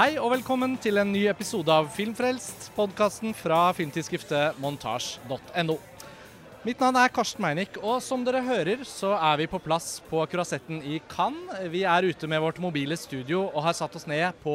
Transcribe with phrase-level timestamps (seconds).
[0.00, 5.74] Hei og velkommen til en ny episode av Filmfrelst, podkasten fra filmtidsskriftet montasj.no.
[6.64, 10.22] Mitt navn er Karsten Meinick, og som dere hører, så er vi på plass på
[10.32, 11.66] Kurasetten i Cannes.
[11.68, 14.54] Vi er ute med vårt mobile studio og har satt oss ned på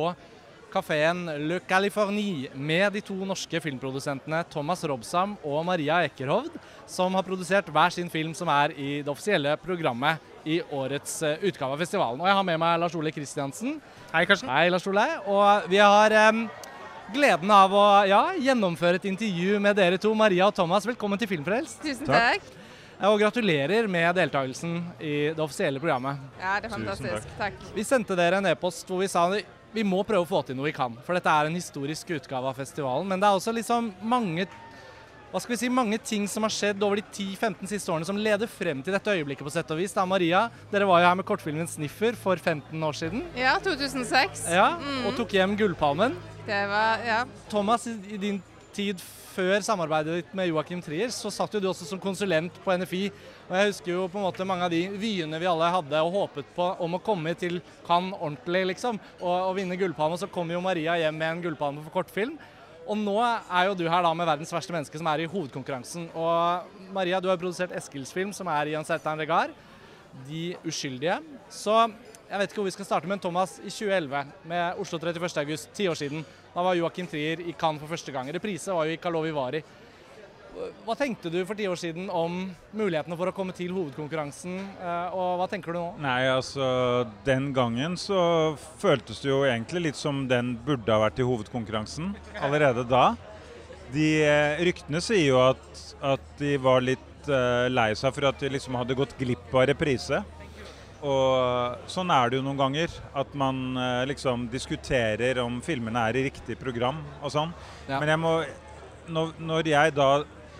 [0.75, 6.51] kafeen Le Californie med de to norske filmprodusentene Thomas Robsam og Maria Ekerhovd,
[6.89, 11.47] som har produsert hver sin film som er i det offisielle programmet i årets eh,
[11.47, 12.21] utgave av festivalen.
[12.21, 13.79] Og jeg har med meg Lars Ole Kristiansen.
[14.11, 14.51] Hei, Karsten.
[14.51, 15.05] Hei, Lars Ole.
[15.31, 16.43] Og vi har um,
[17.15, 20.85] gleden av å ja, gjennomføre et intervju med dere to, Maria og Thomas.
[20.85, 21.81] Velkommen til Filmfrelst.
[21.85, 22.45] Tusen Takk.
[22.45, 22.61] takk.
[23.09, 26.21] Og gratulerer med deltakelsen i det offisielle programmet.
[26.39, 27.33] Ja, det er fantastisk.
[27.39, 27.57] Takk.
[27.75, 29.25] Vi sendte dere en e-post hvor vi sa
[29.75, 30.95] vi må prøve å få til noe vi kan.
[31.05, 33.07] For dette er en historisk utgave av festivalen.
[33.11, 34.47] Men det er også liksom mange
[35.35, 38.15] hva skal vi si, mange ting som har skjedd over de 10-15 siste årene som
[38.15, 39.91] leder frem til dette øyeblikket på sett og vis.
[39.91, 43.25] Da, Maria, dere var jo her med kortfilmen 'Sniffer' for 15 år siden.
[43.35, 44.45] Ja, 2006.
[44.47, 45.07] Ja, Mm.
[45.07, 46.15] Og tok hjem Gullpalmen.
[46.45, 47.25] Det var Ja.
[47.49, 49.01] Thomas, i i din tid
[49.35, 53.03] før samarbeidet ditt med Joakim Trier, så satt jo du også som konsulent på NFI.
[53.49, 56.15] Og jeg husker jo på en måte mange av de vyene vi alle hadde og
[56.15, 60.19] håpet på om å komme til Cannes ordentlig, liksom, og, og vinne Gullpalme.
[60.21, 62.37] Så kom jo Maria hjem med en gullpalme for kortfilm.
[62.85, 66.09] Og nå er jo du her da med verdens verste menneske, som er i hovedkonkurransen.
[66.13, 69.55] Og Maria, du har produsert Eskils film, som er i Un certain regard.
[70.27, 71.17] De uskyldige.
[71.51, 71.73] Så
[72.29, 75.27] jeg vet ikke hvor vi skal starte, men Thomas, i 2011, med Oslo 31.
[75.43, 78.29] august, ti år siden, da var Joakim Trier i Cannes for første gang.
[78.33, 79.61] Reprise var jo i Karlovy Vary.
[80.85, 82.37] Hva tenkte du for ti år siden om
[82.75, 85.87] mulighetene for å komme til hovedkonkurransen, eh, og hva tenker du nå?
[85.99, 86.67] Nei, altså
[87.27, 92.13] Den gangen så føltes det jo egentlig litt som den burde ha vært i hovedkonkurransen
[92.39, 93.09] allerede da.
[93.91, 95.83] De eh, Ryktene sier jo at,
[96.15, 99.67] at de var litt eh, lei seg for at de liksom hadde gått glipp av
[99.73, 100.23] reprise.
[101.05, 102.93] Og sånn er det jo noen ganger.
[103.17, 107.53] At man eh, liksom diskuterer om filmene er i riktig program og sånn.
[107.87, 107.99] Ja.
[107.99, 108.37] Men jeg må
[109.05, 110.09] når, når jeg da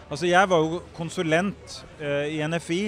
[0.05, 2.81] Altså jeg var jo konsulent eh, i NFI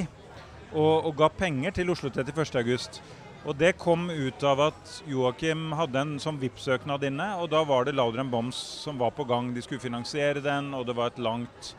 [0.70, 3.00] og, og ga penger til Oslo 31.8.
[3.48, 7.88] Og det kom ut av at Joakim hadde en sånn VIP-søknad inne, og da var
[7.88, 9.50] det Laudren Boms som var på gang.
[9.56, 11.72] De skulle finansiere den, og det var et langt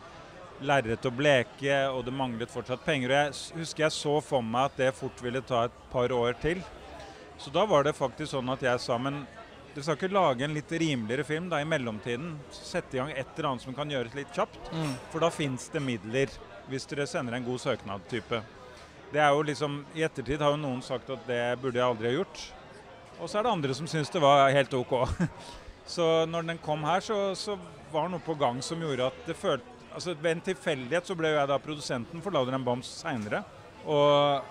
[0.64, 3.12] lerret å bleke, og det manglet fortsatt penger.
[3.12, 6.38] Og jeg husker jeg så for meg at det fort ville ta et par år
[6.42, 6.62] til.
[7.38, 9.22] Så da var det faktisk sånn at jeg sa men
[9.74, 12.32] du skal ikke lage en litt rimeligere film da i mellomtiden.
[12.50, 14.58] Sette i gang et eller annet som kan gjøres litt kjapt.
[14.74, 14.94] Mm.
[15.12, 16.32] For da fins det midler,
[16.66, 18.40] hvis dere sender en god søknad-type.
[19.12, 22.10] Det er jo liksom, I ettertid har jo noen sagt at det burde jeg aldri
[22.10, 22.42] ha gjort.
[23.18, 24.98] Og så er det andre som syns det var helt OK.
[25.88, 27.54] Så når den kom her, så, så
[27.88, 31.16] var det noe på gang som gjorde at det følte altså Ved en tilfeldighet så
[31.18, 33.42] ble jo jeg da produsenten for Louder Bombs seinere.
[33.88, 34.44] Og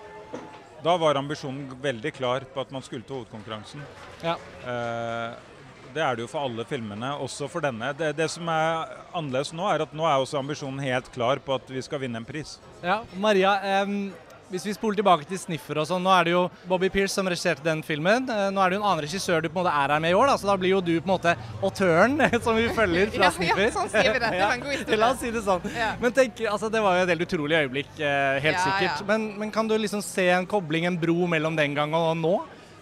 [0.84, 3.84] da var ambisjonen veldig klar på at man skulle til hovedkonkurransen.
[4.24, 4.36] Ja.
[4.68, 5.54] Eh,
[5.96, 7.90] det er det jo for alle filmene, også for denne.
[7.98, 11.56] Det, det som er annerledes nå, er at nå er også ambisjonen helt klar på
[11.56, 12.58] at vi skal vinne en pris.
[12.84, 14.12] Ja, Maria, em,
[14.52, 17.28] hvis vi spoler tilbake til Sniffer og sånn, nå er det jo Bobby Pierce som
[17.28, 18.30] regisserte den filmen.
[18.32, 20.14] Eh, Nå er det jo en annen regissør du på en måte er her med
[20.14, 22.16] i år, da, så da blir jo du på en måte autøren
[22.46, 24.32] som vi følger fra Ja, ja, sånn sier vi det.
[24.32, 25.02] Det var en god historie.
[25.04, 25.68] La oss si det sånn.
[25.76, 25.90] Ja.
[26.00, 29.04] Men tenk, altså det var jo et helt utrolig øyeblikk, eh, helt Ja, sikkert.
[29.12, 32.38] Men, men kan du liksom se en kobling, en bro mellom den gang og nå?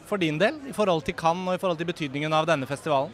[0.05, 3.09] For din del, i forhold til Cannes og i forhold til betydningen av denne festivalen?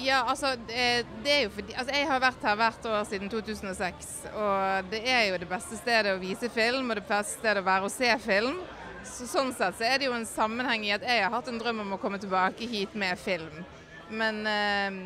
[0.00, 4.12] Ja, altså det, er jo fordi Altså jeg har vært her hvert år siden 2006.
[4.32, 7.66] Og det er jo det beste stedet å vise film, og det beste stedet å
[7.66, 8.56] være og se film.
[9.02, 11.58] Så, sånn sett så er det jo en sammenheng i at jeg har hatt en
[11.58, 13.64] drøm om å komme tilbake hit med film.
[14.12, 15.00] Men eh,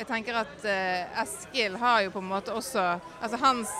[0.00, 2.82] jeg tenker at eh, Eskil har jo på en måte også
[3.20, 3.72] Altså hans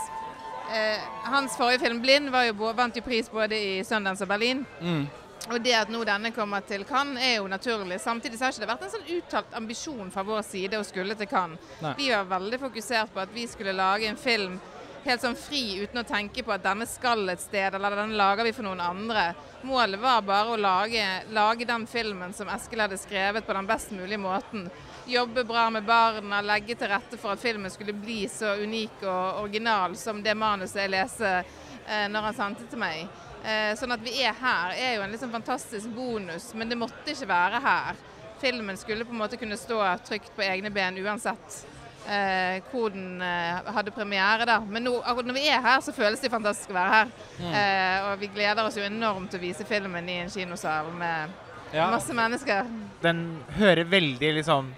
[0.73, 4.65] eh, Hans forrige film 'Blind' jo, vant jo pris både i Sundance og Berlin.
[4.81, 5.07] Mm.
[5.51, 7.99] Og det at nå denne kommer til Cannes er jo naturlig.
[8.01, 11.17] Samtidig så har ikke det vært en sånn uttalt ambisjon fra vår side å skulle
[11.19, 11.73] til Cannes.
[11.83, 11.95] Nei.
[11.99, 14.61] Vi var veldig fokusert på at vi skulle lage en film
[15.05, 18.47] helt sånn fri uten å tenke på at denne skal et sted, eller denne lager
[18.47, 19.31] vi for noen andre.
[19.67, 23.95] Målet var bare å lage, lage den filmen som Eskil hadde skrevet på den best
[23.97, 24.69] mulige måten.
[25.11, 29.43] Jobbe bra med barna, legge til rette for at filmen skulle bli så unik og
[29.47, 33.09] original som det manuset jeg leste eh, når han sendte til meg.
[33.45, 37.13] Eh, sånn at vi er her er jo en sånn fantastisk bonus, men det måtte
[37.15, 38.01] ikke være her.
[38.41, 41.63] Filmen skulle på en måte kunne stå trygt på egne ben uansett
[42.09, 44.45] eh, hvor den eh, hadde premiere.
[44.49, 44.59] da.
[44.61, 47.13] Men nå, når vi er her, så føles det fantastisk å være her.
[47.51, 51.31] Eh, og vi gleder oss jo enormt til å vise filmen i en kinosal med
[51.73, 51.85] Ja.
[51.91, 52.67] masse mennesker.
[53.03, 54.73] den hører veldig liksom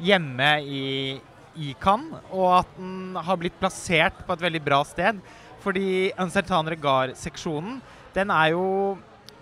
[0.00, 1.20] hjemme i,
[1.56, 5.20] i Cannes, og at den har blitt plassert på et veldig bra sted.
[5.62, 7.80] Fordi Uncertain Regard-seksjonen,
[8.14, 8.66] den er jo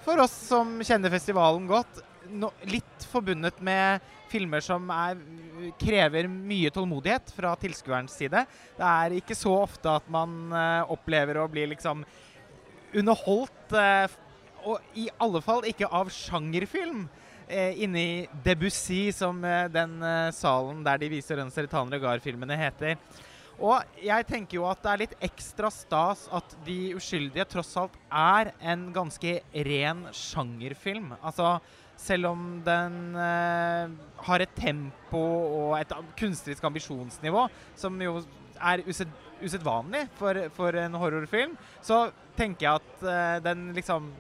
[0.05, 2.01] for oss som kjenner festivalen godt,
[2.33, 4.01] no, litt forbundet med
[4.31, 5.19] filmer som er,
[5.81, 8.45] krever mye tålmodighet fra tilskuerens side.
[8.79, 12.05] Det er ikke så ofte at man uh, opplever å bli liksom
[12.97, 14.07] underholdt, uh,
[14.71, 17.09] og i alle fall ikke av sjangerfilm.
[17.51, 19.43] Uh, inne i Debussy, som
[19.75, 19.99] den
[20.37, 22.97] salen der de viser den Seritan Regar-filmene heter.
[23.61, 27.97] Og jeg tenker jo at det er litt ekstra stas at De uskyldige tross alt
[28.09, 29.35] er en ganske
[29.69, 31.13] ren sjangerfilm.
[31.21, 31.59] Altså,
[32.01, 33.91] selv om den eh,
[34.25, 37.45] har et tempo og et kunstnerisk ambisjonsnivå
[37.77, 38.23] som jo
[38.61, 44.11] er used usedvanlig for, for, en horrorfilm, så tenker jeg at eh, den liksom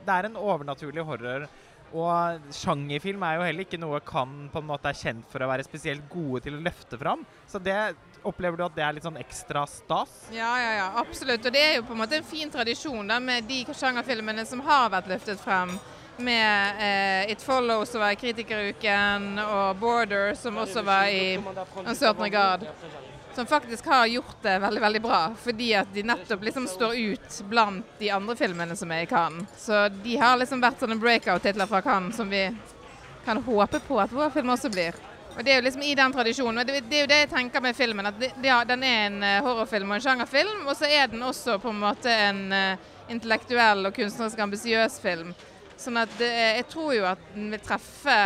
[0.00, 1.42] Det er en overnaturlig horror.
[1.90, 5.48] Og sjangerfilm er jo heller ikke noe kan på en måte er kjent for å
[5.50, 7.24] være spesielt gode til å løfte fram.
[7.50, 7.78] Så det
[8.20, 10.10] Opplever du at det er litt sånn ekstra stas?
[10.28, 11.46] Ja, ja, ja, absolutt.
[11.46, 14.60] Og det er jo på en måte en fin tradisjon da, med de sjangerfilmene som
[14.66, 15.72] har vært løftet frem.
[16.20, 22.26] Med eh, It Follows, som var i Kritikeruken, og Border, som også var i Uncertain
[22.26, 22.68] Regard.
[23.34, 27.42] Som faktisk har gjort det veldig veldig bra, fordi at de nettopp liksom står ut
[27.48, 29.46] blant de andre filmene som er i Cannes.
[29.56, 32.48] Så de har liksom vært sånne breakout-titler fra Cannes som vi
[33.24, 34.98] kan håpe på at vår film også blir.
[35.36, 36.58] Og Det er jo liksom i den tradisjonen.
[36.58, 38.06] og Det, det er jo det jeg tenker med filmen.
[38.06, 41.22] at det, ja, Den er en uh, horrorfilm og en sjangerfilm, og så er den
[41.22, 45.34] også på en måte en uh, intellektuell og kunstnerisk ambisiøs film.
[45.78, 48.18] Sånn at uh, Jeg tror jo at den vil treffe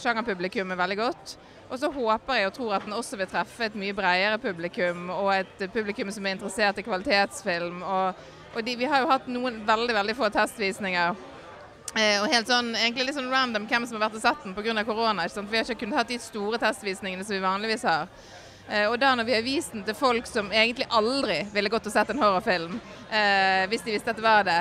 [0.00, 1.36] sjangerpublikummet veldig godt.
[1.66, 5.08] Og så håper jeg og tror at den også vil treffe et mye bredere publikum,
[5.10, 7.80] og et publikum som er interessert i kvalitetsfilm.
[7.82, 11.16] Og, og de, vi har jo hatt noen veldig, veldig få testvisninger.
[11.96, 14.54] Eh, og helt sånn, egentlig litt sånn random hvem som har vært og sett den
[14.54, 14.84] pga.
[14.84, 15.26] korona.
[15.32, 18.10] For vi har ikke kunnet hatt de store testvisningene som vi vanligvis har.
[18.68, 21.86] Eh, og da når vi har vist den til folk som egentlig aldri ville gått
[21.86, 22.80] og sett en horrorfilm,
[23.10, 24.60] eh, hvis de visste at det var det,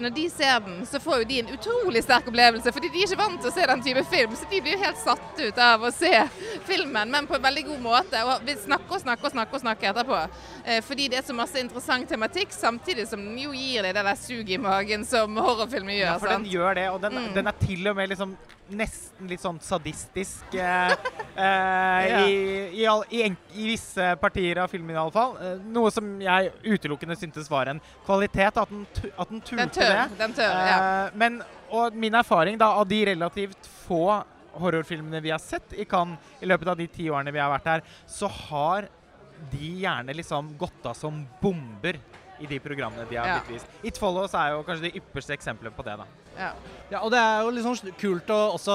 [0.00, 2.72] når de ser den, så får jo de en utrolig sterk opplevelse.
[2.72, 4.84] Fordi de er ikke vant til å se den type film, så de blir jo
[4.84, 6.12] helt satt ut av å se
[6.68, 8.22] filmen, men på en veldig god måte.
[8.26, 10.22] Og vil snakke og snakke og snakke og snakke etterpå.
[10.64, 14.06] Eh, fordi det er så masse interessant tematikk, samtidig som den jo gir deg det
[14.06, 16.08] der suget i magen som horrorfilmer gjør.
[16.14, 16.46] Ja, for sant?
[16.46, 17.30] den gjør det, og den, mm.
[17.36, 18.34] den er til og med liksom
[18.76, 20.92] nesten litt sånn sadistisk eh,
[21.34, 22.22] eh, ja.
[22.24, 22.34] i,
[22.80, 25.36] i, all, i, i, visse partier av filmen, iallfall.
[25.40, 28.60] Eh, noe som jeg utelukkende syntes var en kvalitet.
[28.60, 28.84] At den,
[29.14, 30.20] at den turte den tør, det.
[30.20, 30.76] Den tør, ja.
[30.76, 31.40] Eh, men,
[31.70, 34.20] og min erfaring da, av de relativt få
[34.60, 37.68] horrorfilmene vi har sett i Cannes i løpet av de ti årene vi har vært
[37.70, 38.88] her, så har
[39.50, 42.00] de gjerne liksom gått av som bomber
[42.40, 43.38] i de programmene de har ja.
[43.40, 43.78] blitt vist.
[43.86, 45.96] It Follows er jo kanskje det ypperste eksempelet på det.
[46.00, 46.08] da.
[46.40, 46.50] Ja.
[46.88, 47.02] ja.
[47.02, 48.74] og det er jo litt sånn kult å også,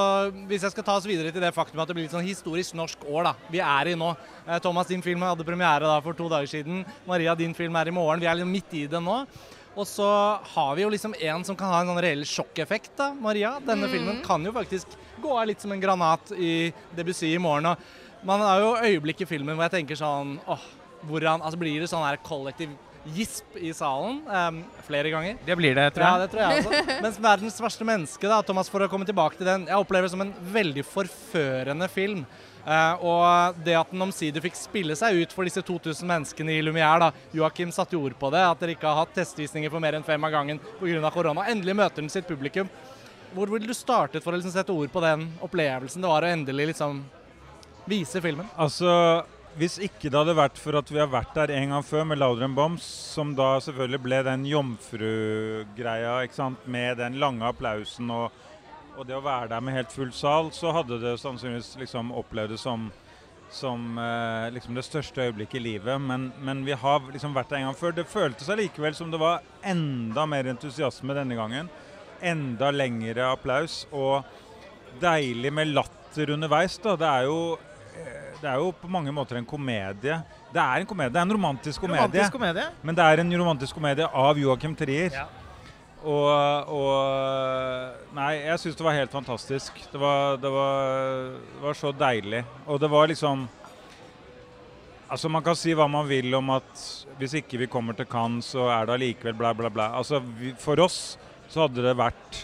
[0.49, 2.77] hvis jeg skal ta oss videre til det faktum at det blir litt sånn historisk
[2.77, 4.11] norsk år da, vi er i nå.
[4.45, 6.85] Eh, Thomas, din film hadde premiere da for to dager siden.
[7.09, 8.21] Maria, din film er i morgen.
[8.21, 9.23] Vi er liksom midt i det nå.
[9.75, 10.07] Og så
[10.53, 12.93] har vi jo liksom en som kan ha en sånn reell sjokkeffekt.
[13.01, 13.57] da, Maria.
[13.59, 13.91] Denne mm.
[13.91, 17.73] filmen kan jo faktisk gå av litt som en granat i Debussy i morgen.
[17.73, 20.63] og Man har jo øyeblikk i filmen hvor jeg tenker sånn åh,
[21.09, 22.71] hvordan, altså Blir det sånn her kollektiv
[23.13, 25.37] gisp i salen um, flere ganger.
[25.45, 26.15] Det blir det, tror jeg.
[26.15, 26.81] Ja, det tror jeg også.
[27.05, 30.23] Mens 'Verdens verste menneske', da, Thomas, for å komme tilbake til den, jeg opplever som
[30.25, 32.25] en veldig forførende film.
[32.65, 36.63] Uh, og det at den omsider fikk spille seg ut for disse 2000 menneskene i
[36.65, 37.11] Lumière da.
[37.37, 40.07] Joakim satte jo ord på det, at dere ikke har hatt testvisninger for mer enn
[40.07, 41.11] fem av gangen pga.
[41.13, 41.45] korona.
[41.51, 42.71] Endelig møter den sitt publikum.
[43.35, 46.31] Hvor ville du startet for å liksom sette ord på den opplevelsen det var å
[46.31, 47.03] endelig liksom
[47.85, 48.47] vise filmen?
[48.57, 48.89] Altså,
[49.55, 52.19] hvis ikke det hadde vært for at vi har vært der en gang før med
[52.19, 52.83] Louder Bombs,
[53.15, 56.17] som da selvfølgelig ble den jomfrugreia
[56.67, 58.33] med den lange applausen og,
[58.97, 62.51] og, det å være der med helt full sal, så hadde det sannsynligvis liksom opplevd
[62.55, 62.89] det som,
[63.47, 66.01] som eh, liksom det største øyeblikket i livet.
[66.03, 67.95] Men, men, vi har liksom vært der en gang før.
[67.95, 71.71] Det føltes allikevel som det var enda mer entusiasme denne gangen.
[72.19, 74.27] Enda lengre applaus og
[74.99, 76.75] deilig med latter underveis.
[76.83, 76.97] da.
[76.99, 77.39] Det er jo
[78.41, 80.19] det er jo på mange måter en komedie.
[80.53, 82.03] Det er en komedie, det er en romantisk komedie.
[82.03, 82.67] Romantisk komedie.
[82.83, 85.15] Men det er en romantisk komedie av Joachim Trier.
[85.15, 85.25] Ja.
[86.05, 89.79] Og, og, Nei, jeg syns det var helt fantastisk.
[89.91, 92.43] Det var, det, var, det var, så deilig.
[92.67, 93.47] Og det var liksom
[95.05, 96.83] Altså, Man kan si hva man vil om at
[97.19, 99.91] hvis ikke vi kommer til Cannes, så er det allikevel bla, bla, bla.
[99.97, 101.17] Altså, vi, For oss
[101.49, 102.39] så hadde det vært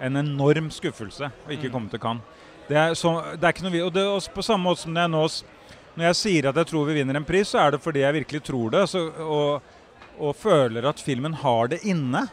[0.00, 1.74] en enorm skuffelse å ikke mm.
[1.74, 2.37] komme til Cannes.
[2.68, 5.06] Det er, så, det er ikke noe og det er På samme måte som det
[5.06, 5.22] er nå
[5.96, 8.20] Når jeg sier at jeg tror vi vinner en pris, så er det fordi jeg
[8.20, 8.84] virkelig tror det.
[8.92, 9.72] Så, og,
[10.18, 12.28] og, føler at filmen har det inne.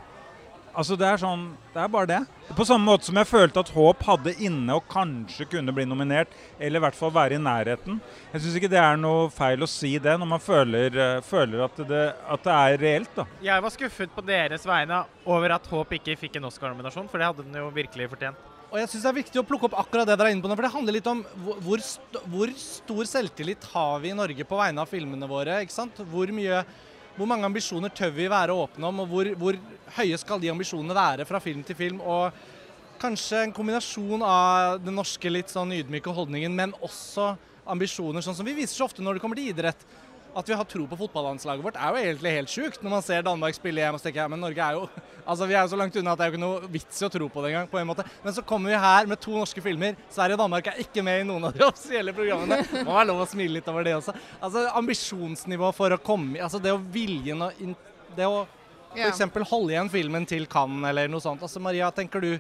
[0.76, 2.20] Altså Det er sånn, det er bare det.
[2.54, 6.36] På samme måte som jeg følte at Håp hadde inne og kanskje kunne bli nominert,
[6.60, 8.02] eller i hvert fall være i nærheten.
[8.34, 11.64] Jeg syns ikke det er noe feil å si det, når man føler, uh, føler
[11.66, 13.16] at, det, at, det, er reelt.
[13.16, 13.26] da.
[13.48, 17.32] Jeg var skuffet på deres vegne over at Håp ikke fikk en Oscar-nominasjon, for det
[17.32, 18.52] hadde den jo virkelig fortjent.
[18.72, 20.50] Og jeg syns det er viktig å plukke opp akkurat det dere er inne på
[20.50, 20.58] nå.
[20.58, 21.22] For det handler litt om
[21.64, 25.62] hvor, st hvor stor selvtillit har vi i Norge på vegne av filmene våre?
[25.64, 26.02] ikke sant?
[26.12, 26.64] Hvor, mye,
[27.16, 29.60] hvor mange ambisjoner tør vi være åpne om, og hvor, hvor
[30.00, 32.02] høye skal de ambisjonene være fra film til film?
[32.02, 32.36] Og
[33.02, 37.34] kanskje en kombinasjon av den norske litt sånn ydmyke holdningen, men også
[37.70, 39.88] ambisjoner, sånn som vi viser så ofte når det kommer til idrett
[40.36, 42.82] at vi har tro på fotballandslaget vårt, er jo egentlig helt sjukt.
[42.84, 44.88] Når man ser Danmark spille hjem og tenker jeg, men Norge er jo
[45.32, 47.08] altså vi er jo så langt unna at det er jo ikke noe vits i
[47.08, 47.70] å tro på det engang.
[47.72, 48.06] på en måte.
[48.26, 49.96] Men så kommer vi her med to norske filmer.
[50.12, 52.60] Sverige og Danmark er ikke med i noen av de offisielle programmene.
[52.82, 54.16] Må være lov å smile litt over det også.
[54.44, 57.66] Altså Ambisjonsnivå for å komme altså Det å viljen og
[58.16, 58.46] Det å
[58.96, 59.24] f.eks.
[59.50, 61.42] holde igjen filmen til Cannes eller noe sånt.
[61.44, 62.32] Altså Maria, tenker du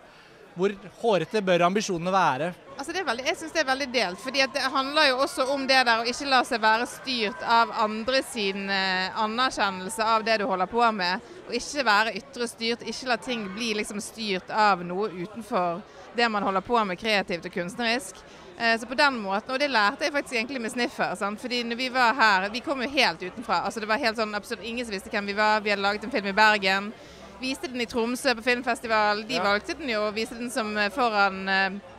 [0.56, 2.54] hvor hårete bør ambisjonene være?
[2.76, 4.20] Altså veldig, jeg syns det er veldig delt.
[4.20, 7.72] fordi Det handler jo også om det der å ikke la seg være styrt av
[7.72, 11.24] andre sin eh, anerkjennelse av det du holder på med.
[11.48, 12.84] Og ikke være ytre styrt.
[12.88, 15.82] Ikke la ting bli liksom styrt av noe utenfor
[16.16, 18.20] det man holder på med kreativt og kunstnerisk.
[18.58, 21.16] Eh, så på den måten, Og det lærte jeg faktisk egentlig med Sniffer.
[21.16, 21.42] Sant?
[21.42, 23.62] fordi når vi var her, vi kom jo helt utenfra.
[23.66, 25.62] altså det var helt sånn absolutt Ingen som visste hvem vi var.
[25.62, 26.94] Vi hadde laget en film i Bergen.
[27.42, 29.26] Viste den i Tromsø på filmfestival.
[29.28, 29.44] De ja.
[29.44, 31.94] valgte den jo og viste den som eh, foran uh,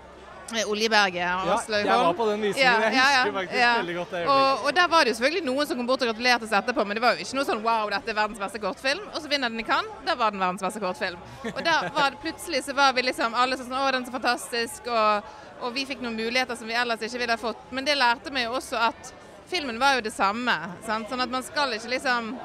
[0.70, 2.62] Oljeberget ja, Jeg var på den visningen.
[2.62, 5.66] Ja, jeg husker faktisk veldig godt det og, og, der var det jo selvfølgelig noen
[5.66, 7.90] som kom bort og gratulerte oss etterpå, men det var jo ikke noe sånn wow,
[7.90, 9.02] dette er verdens beste kortfilm.
[9.10, 9.90] Og så vinner den i Cannes.
[10.06, 11.18] Da var den verdens beste kortfilm.
[11.50, 14.14] Og da var det plutselig så var vi liksom alle sånn Å, den er så
[14.14, 14.86] fantastisk.
[14.86, 15.34] Og,
[15.66, 17.66] og vi fikk noen muligheter som vi ellers ikke ville ha fått.
[17.74, 19.12] Men det lærte meg jo også at
[19.50, 20.54] filmen var jo det samme.
[20.86, 21.10] Sant?
[21.10, 22.36] Sånn at man skal ikke liksom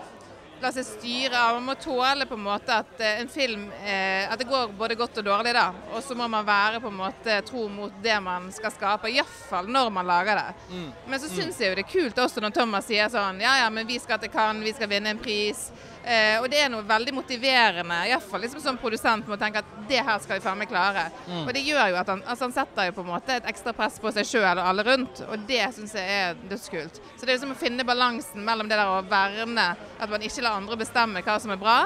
[0.64, 1.58] la seg styre av.
[1.58, 4.98] Man må tåle på en måte at eh, en film eh, at det går både
[5.00, 5.54] godt og dårlig.
[5.58, 5.68] da.
[5.96, 9.70] Og så må man være på en måte tro mot det man skal skape, iallfall
[9.72, 10.68] når man lager det.
[10.72, 10.90] Mm.
[11.08, 11.64] Men så syns mm.
[11.64, 14.20] jeg jo det er kult også når Thomas sier sånn Ja ja, men vi skal
[14.22, 15.70] til Cannes, vi skal vinne en pris.
[16.02, 19.74] Eh, og det er noe veldig motiverende, iallfall liksom som produsent, med å tenke at
[19.90, 21.08] det her skal vi faen meg klare.
[21.28, 21.44] Mm.
[21.44, 23.74] Og det gjør jo at han, altså han setter jo på en måte et ekstra
[23.78, 26.98] press på seg sjøl og alle rundt, og det syns jeg er dødskult.
[27.14, 29.68] Så det er liksom å finne balansen mellom det der å verne,
[30.02, 31.78] at man ikke lar andre bestemme hva som er bra,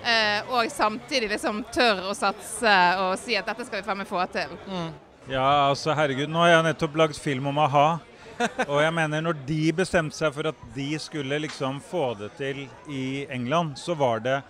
[0.00, 4.08] eh, og samtidig liksom tør å satse og si at dette skal vi faen meg
[4.08, 4.56] få til.
[4.70, 4.90] Mm.
[5.28, 7.88] Ja, altså herregud, nå har jeg nettopp lagd film om a-ha.
[8.70, 12.64] Og jeg mener, når de bestemte seg for at de skulle liksom få det til
[12.90, 14.40] i England, så var det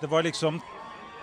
[0.00, 0.60] Det var liksom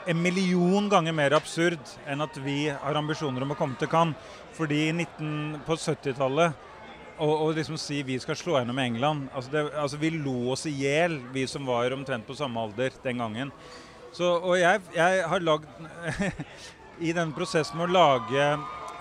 [0.05, 4.15] en million ganger mer absurd enn at vi har ambisjoner om å komme til Cannes.
[4.53, 6.53] Fordi 19, på 70-tallet
[7.23, 10.65] å liksom si vi skal slå gjennom i England altså, det, altså Vi lo oss
[10.67, 13.53] i hjel, vi som var omtrent på samme alder den gangen.
[14.15, 15.67] Så, og jeg, jeg har lagd
[17.07, 18.49] I den prosessen med å lage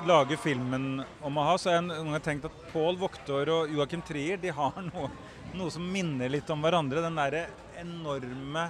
[0.02, 1.86] lage filmen om å ha, så har
[2.16, 5.10] jeg tenkt at Pål Voktor og Joakim Trier de har noe,
[5.54, 7.04] noe, som minner litt om hverandre.
[7.04, 7.46] Den derre
[7.80, 8.68] enorme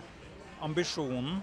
[0.65, 1.41] ambisjonen.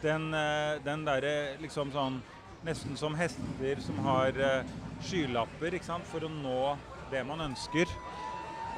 [0.00, 2.20] Den, eh, den derre liksom sånn
[2.60, 4.72] Nesten som hester som har uh,
[5.08, 6.74] skylapper ikke sant, for å nå
[7.08, 7.88] det man ønsker.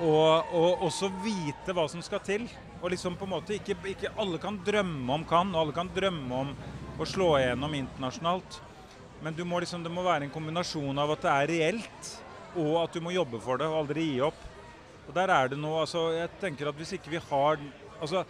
[0.07, 2.45] Og, og også vite hva som skal til.
[2.79, 5.91] Og liksom på en måte ikke, ikke alle kan drømme om kan, og alle kan
[5.91, 6.55] drømme om
[7.03, 8.61] å slå igjennom internasjonalt.
[9.23, 12.15] Men må liksom, det må være en kombinasjon av at det er reelt,
[12.59, 14.49] og at du må jobbe for det og aldri gi opp.
[15.07, 17.57] Og der er det noe altså, Jeg tenker at hvis ikke vi har
[17.99, 18.21] altså,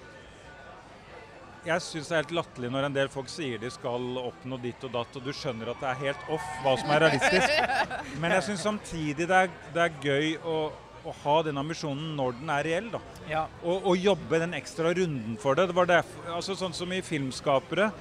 [1.67, 4.87] Jeg syns det er helt latterlig når en del folk sier de skal oppnå ditt
[4.89, 8.17] og datt, og du skjønner at det er helt off hva som er realistisk.
[8.23, 10.57] Men jeg syns samtidig det er, det er gøy å,
[11.05, 12.91] å, ha den ambisjonen når den er reell.
[12.97, 13.03] da.
[13.31, 13.45] Ja.
[13.63, 15.69] Og, og, jobbe den ekstra runden for det.
[15.71, 17.93] Det var derfor, altså Sånn som i Filmskapere,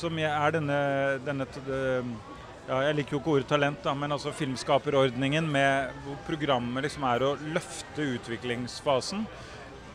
[0.00, 0.80] som er denne,
[1.26, 1.50] denne
[2.68, 7.06] ja, Jeg liker jo ikke ordet talent, da, men altså filmskaperordningen med hvor programmet liksom
[7.08, 9.24] er å løfte utviklingsfasen.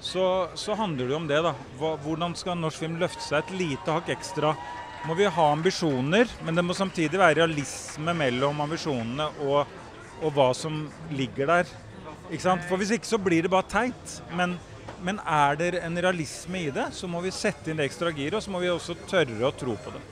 [0.05, 0.25] Så,
[0.59, 1.39] så handler det om det.
[1.45, 1.53] da.
[1.79, 4.53] Hvordan skal norsk film løfte seg et lite hakk ekstra?
[5.05, 9.75] Må vi ha ambisjoner, men det må samtidig være realisme mellom ambisjonene og,
[10.21, 11.73] og hva som ligger der.
[12.29, 12.65] Ikke sant?
[12.69, 14.17] For Hvis ikke så blir det bare teit.
[14.33, 14.57] Men,
[15.05, 18.39] men er det en realisme i det, så må vi sette inn det ekstra giret,
[18.39, 20.03] og så må vi også tørre å tro på det.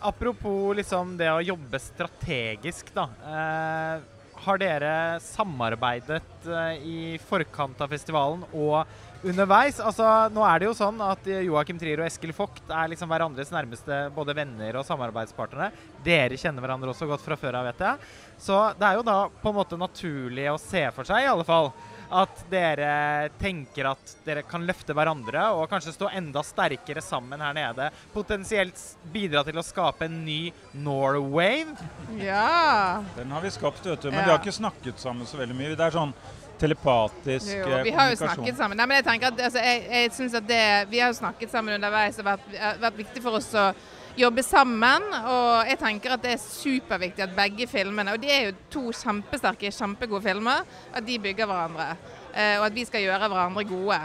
[0.00, 3.08] Apropos liksom det å jobbe strategisk, da.
[3.24, 4.04] Eh,
[4.46, 4.92] har dere
[5.24, 6.98] samarbeidet eh, i
[7.28, 8.84] forkant av festivalen og
[9.26, 9.80] underveis?
[9.80, 13.50] Altså, nå er det jo sånn at Joakim Trier og Eskil Vogt er liksom hverandres
[13.54, 15.72] nærmeste både venner og samarbeidspartnere.
[16.04, 18.14] Dere kjenner hverandre også godt fra før av, vet jeg.
[18.46, 21.46] Så det er jo da på en måte naturlig å se for seg, i alle
[21.48, 21.72] fall
[22.10, 27.56] at dere tenker at dere kan løfte hverandre og kanskje stå enda sterkere sammen her
[27.56, 27.90] nede.
[28.14, 28.80] Potensielt
[29.12, 30.40] bidra til å skape en ny
[30.72, 31.76] Norwave.
[32.20, 33.02] Ja.
[33.16, 34.10] Den har vi skapt, vet du.
[34.10, 34.24] Men ja.
[34.24, 35.74] vi har ikke snakket sammen så veldig mye.
[35.76, 36.14] Det er sånn
[36.56, 38.78] telepatisk jo, Vi har jo snakket sammen.
[38.78, 41.52] Nei, men jeg tenker at, altså, jeg, jeg synes at det, Vi har jo snakket
[41.52, 42.48] sammen underveis og vært,
[42.80, 43.68] vært viktig for oss å
[44.16, 45.08] jobbe sammen.
[45.22, 48.84] Og jeg tenker at det er superviktig at begge filmene, og de er jo to
[48.96, 51.90] kjempesterke, kjempegode filmer, at de bygger hverandre.
[52.32, 54.00] Eh, og at vi skal gjøre hverandre gode.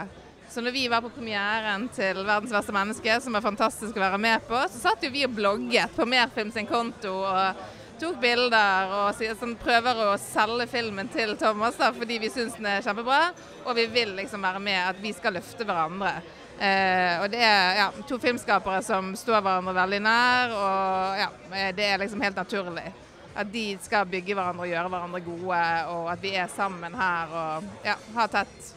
[0.52, 4.18] Så når vi var på premieren til 'Verdens verste menneske', som er fantastisk å være
[4.18, 7.24] med på, så satt jo vi og blogget på Merfilm sin konto.
[7.24, 7.54] og
[8.02, 12.66] tok bilder og sånn, prøver å selge filmen til Thomas da, fordi vi syns den
[12.66, 13.30] er kjempebra.
[13.64, 16.16] Og vi vil liksom være med at vi skal løfte hverandre.
[16.62, 21.30] Eh, og det er ja, to filmskapere som står hverandre veldig nær, og ja,
[21.74, 22.84] det er liksom helt naturlig.
[23.32, 27.34] At de skal bygge hverandre og gjøre hverandre gode, og at vi er sammen her
[27.34, 28.72] og ja, har tett,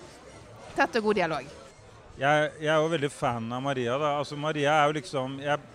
[0.73, 1.53] tett og god dialog.
[2.15, 3.97] Jeg, jeg, er jo veldig fan av Maria.
[3.99, 4.15] da.
[4.21, 5.71] Altså Maria er jo liksom jeg,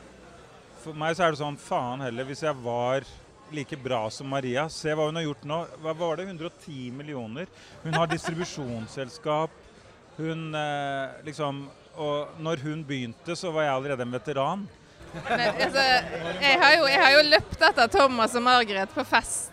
[0.81, 3.05] For meg så er det sånn faen heller hvis jeg var
[3.53, 4.65] like bra som Maria.
[4.73, 5.59] Se hva hun har gjort nå.
[5.85, 6.31] Hva var det?
[6.33, 7.51] 110 millioner.
[7.85, 9.53] Hun har distribusjonsselskap.
[10.17, 11.67] Hun eh, liksom
[12.01, 14.67] og når hun begynte, så var jeg allerede en veteran.
[15.13, 15.85] Men, altså,
[16.41, 19.53] jeg, har jo, jeg, har jo, løpt etter Thomas og Margaret på fest.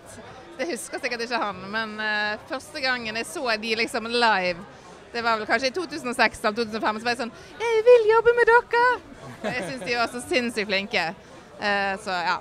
[0.57, 4.63] Det husker sikkert ikke han, men uh, første gangen jeg så de liksom live,
[5.13, 8.33] det var vel kanskje i 2006 eller 2005, så var jeg sånn Jeg vil jobbe
[8.37, 8.85] med dere!
[9.43, 11.03] Jeg syns de var så sinnssykt flinke.
[11.57, 12.37] Uh, så ja.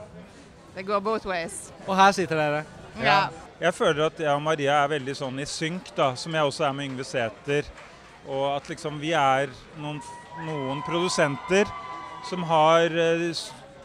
[0.76, 1.70] Det går both ways.
[1.86, 2.64] Og her sitter dere.
[3.00, 3.04] Ja.
[3.04, 3.20] ja.
[3.60, 6.66] Jeg føler at jeg og Maria er veldig sånn i synk, da, som jeg også
[6.68, 7.70] er med Yngve Sæter.
[8.26, 10.00] Og at liksom vi er noen,
[10.47, 11.68] noen produsenter
[12.26, 13.42] som har eh,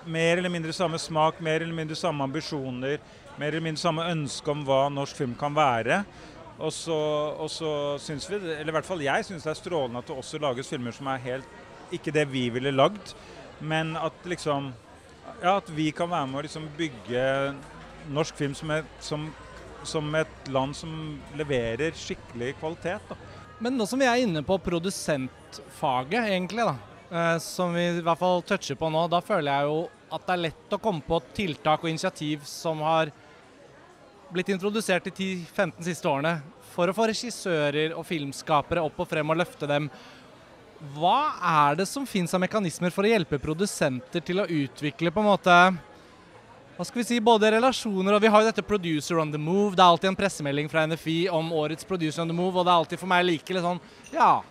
[0.10, 2.98] mer eller mindre samme smak, mer eller mindre samme ambisjoner,
[3.38, 6.01] mer eller mindre samme ønske om hva norsk film kan være.
[6.62, 6.98] Og så,
[7.41, 7.71] og så
[8.01, 10.69] syns vi, eller i hvert fall jeg syns det er strålende at det også lages
[10.69, 13.15] filmer som er helt ikke det vi ville lagd,
[13.60, 14.74] men at liksom
[15.41, 17.21] Ja, at vi kan være med å liksom bygge
[18.13, 19.24] norsk film som et, som,
[19.88, 20.91] som et land som
[21.38, 23.01] leverer skikkelig kvalitet.
[23.10, 23.17] da.
[23.62, 26.76] Men nå som vi er inne på produsentfaget, egentlig, da,
[27.13, 29.76] eh, som vi i hvert fall toucher på nå, da føler jeg jo
[30.12, 33.12] at det er lett å komme på tiltak og initiativ som har
[34.34, 36.39] blitt introdusert de 10-15 siste årene
[36.71, 39.91] for å få regissører og filmskapere opp og frem og løfte dem.
[40.95, 45.21] Hva er det som finnes av mekanismer for å hjelpe produsenter til å utvikle på
[45.21, 45.58] en måte
[46.82, 49.76] hva skal vi si, både relasjoner og Vi har jo dette Producer on the Move.
[49.76, 52.72] Det er alltid en pressemelding fra NFI om årets Producer on the Move, og det
[52.74, 53.82] er alltid for meg like litt sånn
[54.15, 54.41] Ja.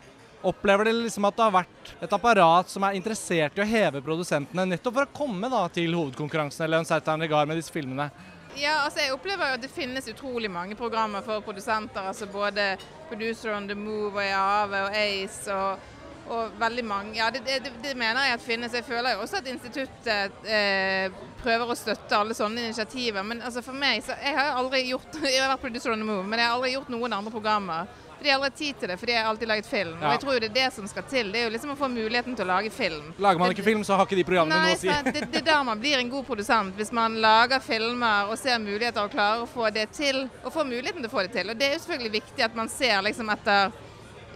[0.47, 4.01] Opplever det liksom at det har vært et apparat som er interessert i å heve
[4.01, 8.07] produsentene, nettopp for å komme da til hovedkonkurransen eller en Certain Regard med disse filmene?
[8.55, 12.07] Ja, altså jeg opplever jo at det finnes utrolig mange programmer for produsenter.
[12.15, 12.77] altså Både
[13.11, 16.00] Producer on the Move og EAVE og ACE og
[16.31, 18.75] og veldig mange Ja, det, det, det, mener jeg at finnes.
[18.75, 23.25] Jeg føler jo også at instituttet eh, prøver å støtte alle sånne initiativer.
[23.27, 26.07] Men altså for meg så Jeg har aldri gjort Jeg har vært producer on the
[26.07, 27.91] move, men jeg har aldri gjort noen andre programmer.
[28.21, 29.93] Fordi jeg har aldri tid til det, fordi jeg har alltid laget film.
[29.95, 30.01] Ja.
[30.07, 31.31] Og jeg tror jo det er det som skal til.
[31.33, 33.07] Det er jo liksom å få muligheten til å lage film.
[33.17, 34.91] Lager man ikke film, så har ikke de programmene noe å si.
[35.07, 36.75] det, det er der man blir en god produsent.
[36.77, 40.27] Hvis man lager filmer og ser muligheter og klarer å få det til.
[40.45, 41.49] Og får muligheten til å få det til.
[41.49, 43.73] Og det er jo selvfølgelig viktig at man ser liksom etter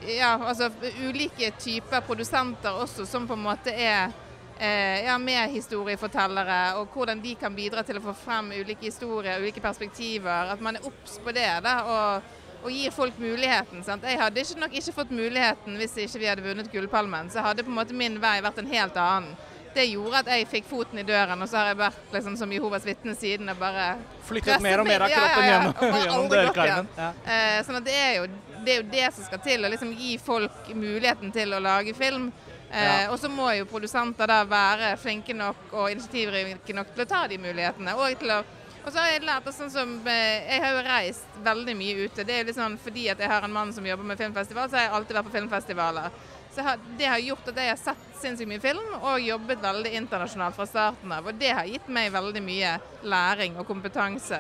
[0.06, 4.12] ja, altså, ulike typer produsenter også, som på en måte er
[4.58, 9.62] eh, ja, medhistoriefortellere, og hvordan de kan bidra til å få frem ulike historier, ulike
[9.64, 10.52] perspektiver.
[10.54, 13.84] At man er obs på det da, og, og, gir folk muligheten.
[13.86, 14.06] Sant?
[14.08, 17.32] Jeg hadde ikke nok ikke fått muligheten hvis ikke vi hadde vunnet Gullpalmen.
[17.32, 19.34] Så hadde på en måte min vei vært en helt annen
[19.74, 22.52] det gjorde at jeg fikk foten i døren, og så har jeg vært liksom, som
[22.54, 26.02] Jehovas vitne siden og bare Flyttet mer og mer kroppen ja, ja, ja.
[26.04, 26.90] gjennom, dørkarmen.
[26.96, 27.08] Ja.
[27.26, 29.92] Eh, sånn at det er, jo, det er, jo, det som skal til, å liksom
[29.98, 32.30] gi folk muligheten til å lage film.
[32.74, 37.08] Eh, og så må jo produsenter da være flinke nok og initiativrike nok til å
[37.08, 37.94] ta de mulighetene.
[37.94, 38.40] Og, til å,
[38.82, 42.24] og så har jeg lært sånn som eh, Jeg har jo reist veldig mye ute.
[42.26, 44.70] Det er jo litt sånn fordi at jeg har en mann som jobber med filmfestival,
[44.70, 46.18] så har jeg alltid vært på filmfestivaler.
[46.54, 46.66] Så
[46.98, 50.66] det har gjort at jeg har sett sinnssykt mye film og jobbet veldig internasjonalt fra
[50.70, 51.26] starten av.
[51.26, 54.38] Og det har gitt meg veldig mye læring og kompetanse.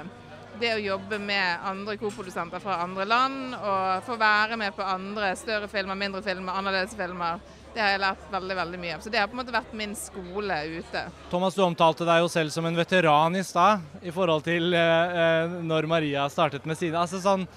[0.60, 5.32] Det å jobbe med andre koprodusenter fra andre land og få være med på andre
[5.38, 7.42] større filmer, mindre filmer, annerledes filmer.
[7.74, 9.00] Det har jeg lært veldig veldig mye av.
[9.02, 11.02] Så det har på en måte vært min skole ute.
[11.32, 15.16] Thomas, du omtalte deg jo selv som en veteran i stad i forhold til eh,
[15.24, 17.00] eh når Maria startet med sine.
[17.02, 17.48] Altså sånn,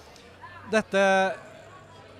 [0.73, 1.03] dette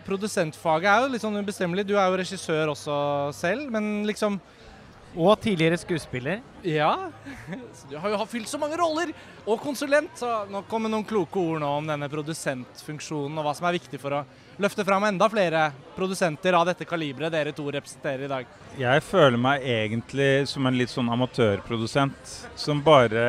[0.05, 1.87] produsentfaget er jo litt sånn ubestemmelig.
[1.89, 2.99] Du er jo regissør også
[3.35, 4.37] selv, men liksom
[5.17, 6.41] Og tidligere skuespiller.
[6.61, 7.09] Ja.
[7.89, 9.09] Du har jo fylt så mange roller!
[9.47, 10.13] Og konsulent.
[10.19, 13.97] Så nå kommer noen kloke ord nå om denne produsentfunksjonen og hva som er viktig
[14.01, 14.21] for å
[14.61, 18.53] løfte fram enda flere produsenter av dette kaliberet dere to representerer i dag.
[18.77, 23.25] Jeg føler meg egentlig som en litt sånn amatørprodusent som bare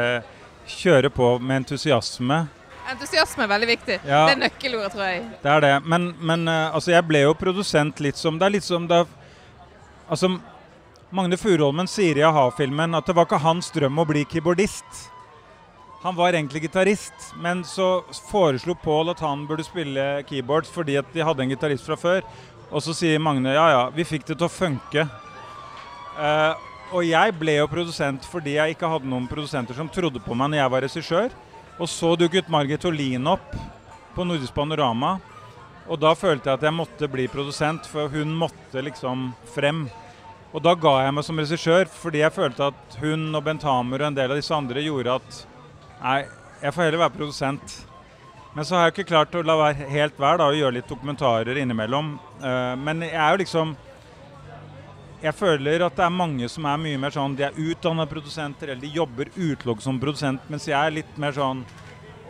[0.69, 2.45] kjører på med entusiasme
[2.89, 3.97] Entusiasme er veldig viktig.
[4.09, 5.25] Ja, det er nøkkelordet, tror jeg.
[5.43, 5.73] Det er det.
[5.85, 9.03] Men, men uh, altså, jeg ble jo produsent litt som Det er litt som da
[10.09, 10.31] Altså,
[11.11, 15.07] Magne Furuholmen sier i a-ha-filmen at det var ikke hans drøm å bli keyboardist.
[16.03, 21.09] Han var egentlig gitarist, men så foreslo Pål at han burde spille keyboards fordi at
[21.15, 22.27] de hadde en gitarist fra før.
[22.69, 25.07] Og så sier Magne ja ja, vi fikk det til å funke.
[26.19, 26.53] Uh,
[26.93, 30.53] og jeg ble jo produsent fordi jeg ikke hadde noen produsenter som trodde på meg
[30.53, 31.39] når jeg var regissør.
[31.79, 33.57] Og så dukket Margit Olin opp
[34.13, 35.17] på Nordisk Panorama.
[35.89, 39.87] Og da følte jeg at jeg måtte bli produsent, for hun måtte liksom frem.
[40.49, 44.01] Og da ga jeg meg som regissør, fordi jeg følte at hun og Bent Hamer
[44.01, 45.43] og en del av disse andre gjorde at
[46.01, 46.23] nei,
[46.63, 47.75] jeg får heller være produsent.
[48.57, 50.89] Men så har jeg ikke klart å la være helt være da, og gjøre litt
[50.89, 52.15] dokumentarer innimellom.
[52.41, 53.77] Uh, men jeg er jo liksom
[55.19, 58.71] Jeg føler at det er mange som er mye mer sånn De er utdanna produsenter,
[58.71, 61.65] eller de jobber utelukkende som produsent, mens jeg er litt mer sånn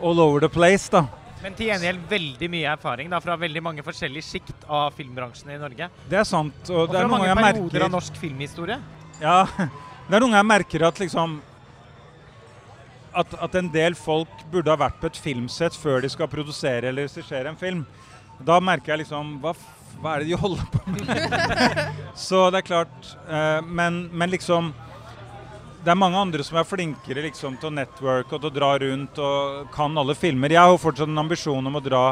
[0.01, 1.05] all over the place, da.
[1.43, 5.59] Men til gjengjeld veldig mye erfaring da, fra veldig mange forskjellige sjikt av filmbransjen i
[5.61, 5.87] Norge.
[6.11, 6.57] Det er sant.
[6.67, 8.79] Og, Og det fra er noen mange jeg perioder av norsk filmhistorie.
[9.21, 9.37] Ja,
[10.09, 11.39] det er noen jeg merker at liksom
[13.19, 16.91] at, at en del folk burde ha vært på et filmsett før de skal produsere
[16.91, 17.85] eller regissere en film.
[18.45, 19.55] Da merker jeg liksom hva,
[19.99, 21.81] hva er det de holder på med?
[22.27, 24.73] Så det er klart eh, men, men liksom
[25.83, 28.73] det er mange andre som er flinkere liksom, til å networke og til å dra
[28.83, 30.51] rundt og kan alle filmer.
[30.51, 32.03] Jeg har jo fortsatt en ambisjon om å dra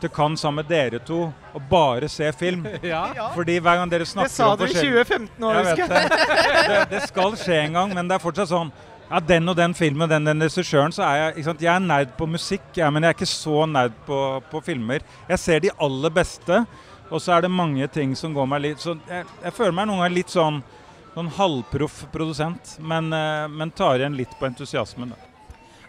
[0.00, 2.66] til Cannes sammen med dere to og bare se film.
[2.86, 3.30] Ja.
[3.34, 4.30] Fordi hver gang dere snakker...
[4.30, 6.86] Det sa om du i 2015 òg, husker jeg.
[6.92, 7.02] det.
[7.10, 8.72] skal skje en gang, men det er fortsatt sånn
[9.10, 11.46] ja, den og den filmen, den den regissøren, så er jeg?
[11.58, 14.18] Jeg er nerd på musikk, ja, men jeg er ikke så nerd på,
[14.52, 15.02] på filmer.
[15.26, 16.60] Jeg ser de aller beste,
[17.10, 19.88] og så er det mange ting som går meg litt Så jeg, jeg føler meg
[19.90, 20.60] noen ganger litt sånn,
[21.14, 25.14] sånn halvproff produsent, men, eh, men tar igjen litt på entusiasmen.
[25.14, 25.30] Da.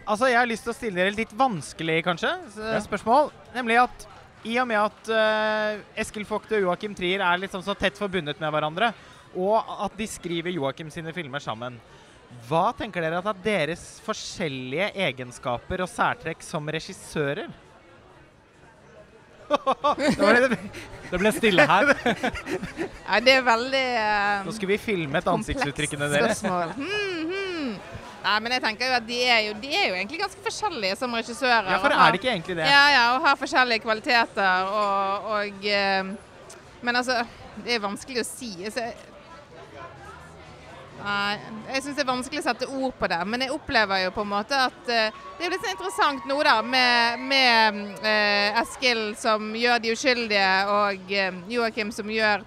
[0.06, 2.32] Altså, Jeg har lyst til å stille dere litt vanskelig kanskje,
[2.82, 3.30] spørsmål.
[3.30, 3.54] Ja.
[3.60, 4.06] Nemlig at
[4.44, 8.40] i og med at uh, Eskil Vogt og Joakim Trier er liksom så tett forbundet
[8.42, 8.90] med hverandre,
[9.38, 11.78] og at de skriver Joakim sine filmer sammen,
[12.48, 17.52] hva tenker dere at er deres forskjellige egenskaper og særtrekk som regissører?
[19.52, 20.58] Det det,
[21.12, 21.92] Det ble stille her.
[21.92, 26.40] Nei, det er veldig eh, nå skulle vi filmet ansiktsuttrykkene deres.
[26.46, 27.74] Hmm, hmm.
[28.22, 30.96] Nei, men jeg tenker jo at de er jo, de er jo egentlig ganske forskjellige
[31.00, 31.70] som regissører.
[31.74, 32.66] Ja, for er det ikke egentlig det?
[32.70, 36.12] Ja, ja, og har forskjellige kvaliteter og, og eh,
[36.82, 37.22] Men altså,
[37.64, 38.54] det er vanskelig å si.
[38.72, 39.11] Så Nei,
[41.02, 43.18] jeg syns det er vanskelig å sette ord på det.
[43.26, 46.56] Men jeg opplever jo på en måte at eh, det er litt interessant nå, da,
[46.62, 52.44] med, med eh, Eskil som gjør De uskyldige, og eh, Joakim som gjør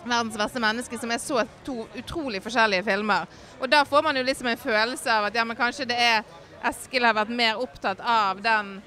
[0.00, 3.26] Verdens verste menneske, som er så to utrolig forskjellige filmer.
[3.60, 6.22] Og da får man jo liksom en følelse av at ja, men kanskje det er
[6.70, 8.78] Eskil har vært mer opptatt av den,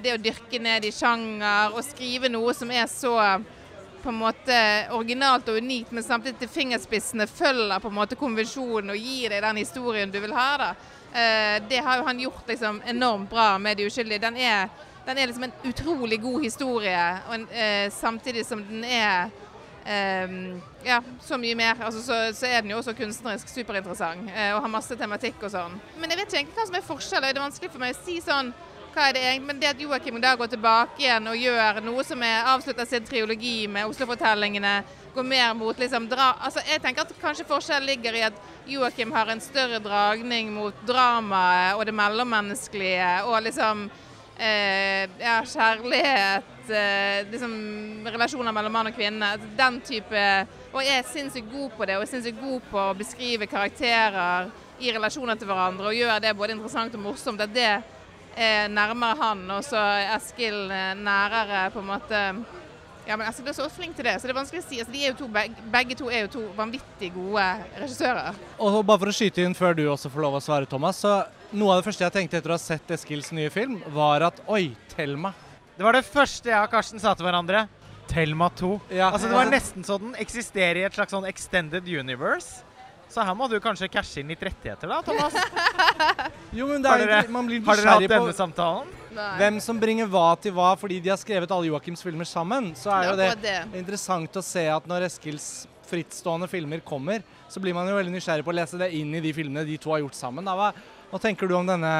[0.00, 3.14] det å dyrke ned i sjanger og skrive noe som er så
[4.02, 4.58] på en måte
[4.90, 9.42] originalt og unikt, men samtidig til fingerspissene følger på en måte konvensjonen og gir deg
[9.44, 10.50] den historien du vil ha.
[10.60, 10.68] da.
[11.12, 14.22] Eh, det har jo han gjort liksom enormt bra med De uskyldige.
[14.22, 14.68] Den er,
[15.06, 19.30] den er liksom en utrolig god historie, en, eh, samtidig som den er
[19.88, 21.78] Um, ja, så mye mer.
[21.80, 25.78] Altså, så, så er den jo også kunstnerisk superinteressant og har masse tematikk og sånn.
[25.96, 27.28] Men jeg vet ikke egentlig hva som er forskjellen.
[27.30, 28.50] Det er vanskelig for meg å si sånn
[28.98, 29.46] hva er det egentlig?
[29.46, 33.04] Men det at Joakim da går tilbake igjen og gjør noe som er avslutta sin
[33.06, 34.72] triologi med Oslo-fortellingene,
[35.14, 36.32] går mer mot liksom dra...
[36.42, 40.82] Altså, jeg tenker at kanskje forskjellen ligger i at Joakim har en større dragning mot
[40.86, 43.84] dramaet og det mellommenneskelige og liksom
[44.36, 47.54] eh, ja, kjærlighet, eh, liksom
[48.08, 49.34] relasjoner mellom mann og kvinne.
[49.58, 50.24] Den type
[50.68, 53.46] Og jeg er sinnssykt god på det, og jeg er sinnssykt god på å beskrive
[53.48, 57.40] karakterer i relasjoner til hverandre, og gjøre det både interessant og morsomt.
[57.40, 57.70] At det
[58.38, 62.22] er nærmere han, og så er Eskil eh, nærere på en måte
[63.08, 64.78] ja, men Eskil er så flink til det, så det er vanskelig å si.
[64.82, 67.46] Altså, de er jo to, begge, begge to er jo to vanvittig gode
[67.78, 68.36] regissører.
[68.60, 71.00] Og bare for å skyte inn før du også får lov å svare, Thomas.
[71.00, 71.22] så
[71.56, 74.42] Noe av det første jeg tenkte etter å ha sett Eskils nye film, var at
[74.52, 75.32] oi, Thelma.
[75.78, 77.64] Det var det første jeg og Karsten sa til hverandre.
[78.12, 78.74] Thelma 2.
[78.92, 79.08] Ja.
[79.08, 82.60] Altså, det var nesten så den eksisterer i et slags sånn extended universe.
[83.08, 85.32] Så her må du kanskje cashe inn litt rettigheter, da, Thomas.
[86.58, 88.94] Jo, men det er dere- man blir Har dere hatt denne på samtalen?
[89.18, 89.30] Nei.
[89.40, 92.70] hvem som bringer hva til hva, fordi de har skrevet alle Joakims filmer sammen.
[92.76, 93.56] Så er jo det det.
[93.80, 95.48] interessant å se at når Eskils
[95.88, 99.22] frittstående filmer kommer, så blir man jo veldig nysgjerrig på å lese det inn i
[99.24, 100.44] de filmene de to har gjort sammen.
[100.44, 100.52] Da.
[100.60, 100.68] Hva,
[101.10, 101.92] hva tenker du om denne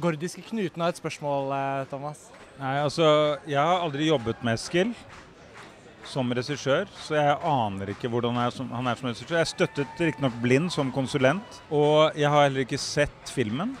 [0.00, 2.28] gordiske knuten av et spørsmål, eh, Thomas?
[2.60, 3.08] Nei, altså,
[3.50, 4.94] jeg har aldri jobbet med Eskil
[6.08, 9.38] som regissør, så jeg aner ikke hvordan er som, han er som regissør.
[9.40, 13.74] Jeg støttet riktignok blind som konsulent, og jeg har heller ikke sett filmen.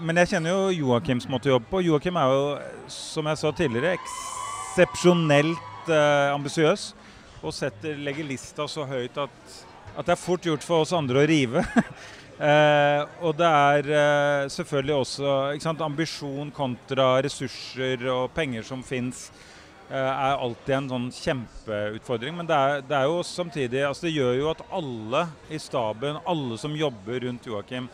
[0.00, 1.82] Men jeg kjenner jo Joakims måte å jobbe på.
[1.84, 2.44] Joakim er jo,
[2.92, 6.86] som jeg sa tidligere, eksepsjonelt eh, ambisiøs.
[7.40, 9.52] Og setter, legger lista så høyt at,
[9.96, 11.66] at det er fort gjort for oss andre å rive.
[12.40, 19.26] Eh, og det er eh, selvfølgelig også sant, ambisjon kontra ressurser og penger som fins,
[19.96, 22.36] er alltid en sånn kjempeutfordring.
[22.36, 26.20] Men det er, det er jo samtidig altså Det gjør jo at alle i staben,
[26.30, 27.88] alle som jobber rundt Joakim,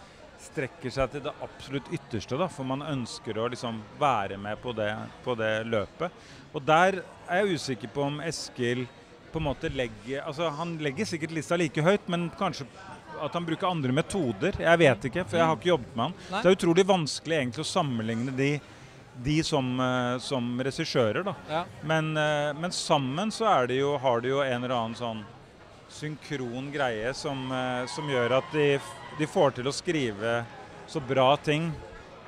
[0.47, 2.37] strekker seg til det absolutt ytterste.
[2.37, 4.91] da, For man ønsker å liksom være med på det,
[5.25, 6.13] på det løpet.
[6.53, 8.87] Og der er jeg usikker på om Eskil
[9.33, 12.69] på en måte legger altså Han legger sikkert lista like høyt, men kanskje
[13.17, 14.57] at han bruker andre metoder.
[14.61, 16.15] Jeg vet ikke, for jeg har ikke jobbet med han.
[16.31, 16.41] Nei.
[16.43, 18.49] Det er utrolig vanskelig egentlig å sammenligne de,
[19.25, 21.25] de som, eh, som regissører.
[21.25, 21.35] da.
[21.51, 21.65] Ja.
[21.83, 25.25] Men, eh, men sammen så er det jo, har de jo en eller annen sånn
[25.89, 28.79] synkron greie som, eh, som gjør at de,
[29.19, 30.45] de får til å skrive
[30.87, 31.71] så bra ting.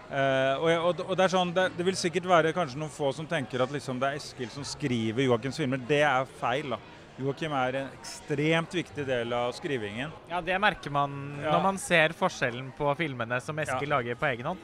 [0.08, 3.10] Eh, og, og, og det er sånn, det, det vil sikkert være kanskje noen få
[3.12, 5.82] som tenker at liksom det er Eskil som skriver Joakims filmer.
[5.88, 6.72] Det er feil.
[6.72, 6.80] da.
[7.18, 10.12] Joakim er en ekstremt viktig del av skrivingen.
[10.30, 11.50] Ja, det merker man Ja.
[11.56, 14.58] når man ser forskjellen på filmene som Eskil lager på egen hånd.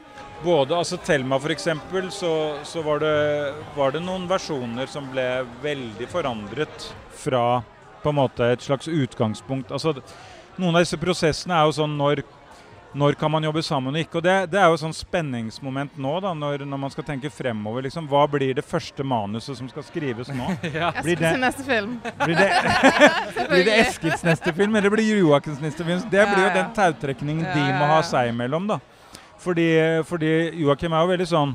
[0.45, 1.67] Både altså Thelma f.eks.
[2.15, 2.31] Så,
[2.63, 5.27] så var, det, var det noen versjoner som ble
[5.65, 7.63] veldig forandret fra
[8.05, 9.73] på en måte et slags utgangspunkt.
[9.73, 9.95] Altså,
[10.61, 12.23] noen av disse prosessene er jo sånn når,
[12.95, 14.21] når kan man jobbe sammen og ikke.
[14.21, 17.31] Og det, det er jo et sånn spenningsmoment nå, da, når, når man skal tenke
[17.33, 17.85] fremover.
[17.89, 20.49] Liksom, hva blir det første manuset som skal skrives nå?
[20.75, 20.91] Ja.
[21.03, 21.99] Blir det- neste film.
[22.25, 22.49] Blir det,
[23.51, 26.03] blir det Eskils neste film, eller blir Joakims neste film?
[26.11, 28.81] Det blir jo den tautrekningen de må ha seg imellom, da.
[29.45, 29.69] Fordi,
[30.09, 30.31] fordi
[30.63, 31.51] Joakim er jo veldig sånn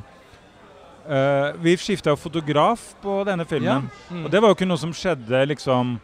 [1.09, 3.87] uh, Vi skifta jo fotograf på denne filmen.
[4.11, 4.25] Mm.
[4.25, 5.97] Og det var jo ikke noe som skjedde liksom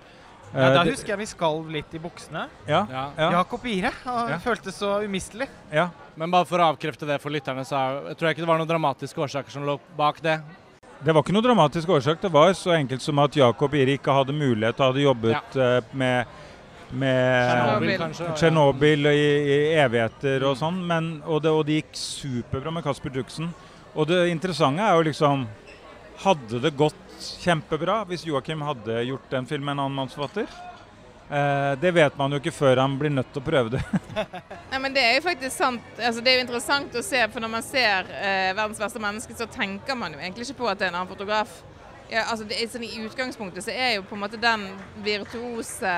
[0.56, 2.48] Ja, da husker jeg vi skalv litt i buksene.
[2.68, 3.06] ja, Ja.
[3.18, 3.91] ja, Jakob Ire.
[4.06, 4.38] Han Ja.
[4.39, 5.48] føltes så umistelig.
[5.72, 5.89] ja.
[6.15, 8.58] Men bare for å avkrefte det for lytterne, så jeg tror jeg ikke det var
[8.58, 10.41] noen dramatiske årsaker som lå bak det.
[11.04, 12.22] Det var ikke noen dramatisk årsak.
[12.22, 15.82] Det var så enkelt som at Jakob Ire ikke hadde mulighet og hadde jobbet ja.
[15.91, 16.26] med
[16.91, 22.86] med Tsjernobyl, i, i evigheter og sånn, men, og, det, og det gikk superbra med
[22.86, 23.50] Kasper Duxen.
[23.96, 25.48] Og det interessante er jo liksom
[26.24, 27.05] Hadde det gått
[27.41, 30.47] kjempebra hvis Joakim hadde gjort den filmen en annen mannsforfatter?
[31.30, 33.82] Eh, det vet man jo ikke før han blir nødt til å prøve det.
[34.71, 35.88] Nei, men Det er jo faktisk sant.
[35.97, 39.38] Altså, det er jo interessant å se, for når man ser eh, 'Verdens verste menneske',
[39.38, 41.62] så tenker man jo egentlig ikke på at det er en annen fotograf.
[42.12, 44.67] Ja, altså, det sånn, I utgangspunktet så er jo på en måte den
[45.01, 45.95] virtuose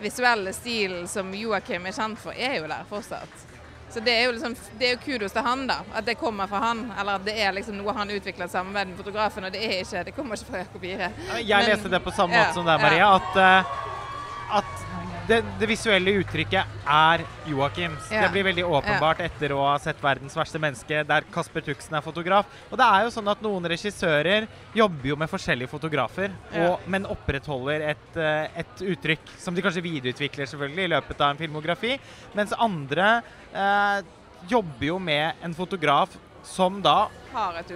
[0.00, 3.49] visuelle stilen som Joakim er kjent for, er jo der fortsatt.
[3.90, 5.80] Så det er jo liksom, det er jo kudos til han, da.
[5.98, 6.84] At det kommer fra han.
[7.00, 9.44] Eller at det er liksom noe han utvikler sammen med den fotografen.
[9.48, 11.10] Og det er ikke, det kommer ikke fra Jakob Ire.
[11.40, 12.86] Jeg Men- leste det på samme ja, måte som deg, ja.
[12.86, 13.14] Maria.
[13.16, 14.86] At, eh, at
[15.30, 18.08] det, det visuelle uttrykket er Joakims.
[18.10, 18.24] Ja.
[18.24, 22.04] Det blir veldig åpenbart etter å ha sett 'Verdens verste menneske', der Kasper Tuxen er
[22.04, 22.48] fotograf.
[22.70, 26.70] Og det er jo sånn at noen regissører jobber jo med forskjellige fotografer, Ja.
[26.72, 31.30] og, men opprettholder et, eh, et uttrykk som de kanskje videreutvikler selvfølgelig i løpet av
[31.30, 31.98] en filmografi,
[32.34, 33.22] mens andre
[33.54, 34.02] eh,
[34.48, 37.08] jobber jo med en fotograf som da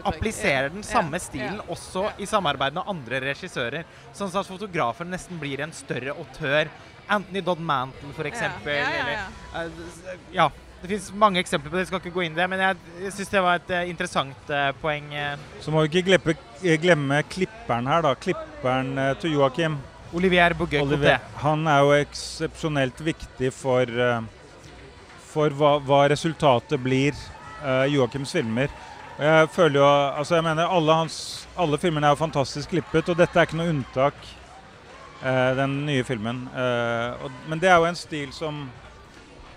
[0.02, 1.66] appliserer den samme stilen ja.
[1.70, 3.84] også i samarbeid med andre regissører.
[4.16, 6.70] Sånn at fotografen nesten blir en større autør.
[7.08, 8.74] Anthony Dodd Mantle, eksempel.
[8.74, 9.64] Ja, ja, ja, Eller, ja.
[10.12, 10.50] eh, ja.
[10.84, 12.46] Det fins mange eksempler på det, jeg skal ikke gå inn i det.
[12.52, 15.06] Men jeg, jeg syns det var et eh, interessant eh, poeng.
[15.64, 16.36] Så må vi ikke glemme,
[16.82, 18.12] glemme klipperen her, da.
[18.20, 19.78] Klipperen til Joakim.
[20.14, 21.38] Olivier Bouguet Oliver, Coté.
[21.42, 23.88] han er jo eksepsjonelt viktig for,
[25.32, 27.16] for hva, hva resultatet blir
[27.64, 28.70] uh, Joakims filmer.
[29.18, 31.16] Jeg føler jo, altså jeg mener alle, hans,
[31.58, 34.16] alle filmene er jo fantastisk klippet, og dette er ikke noe unntak,
[35.56, 36.44] den nye filmen.
[36.54, 38.64] Eh, og, men det er jo en stil som,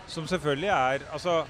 [0.07, 1.41] som selvfølgelig er altså,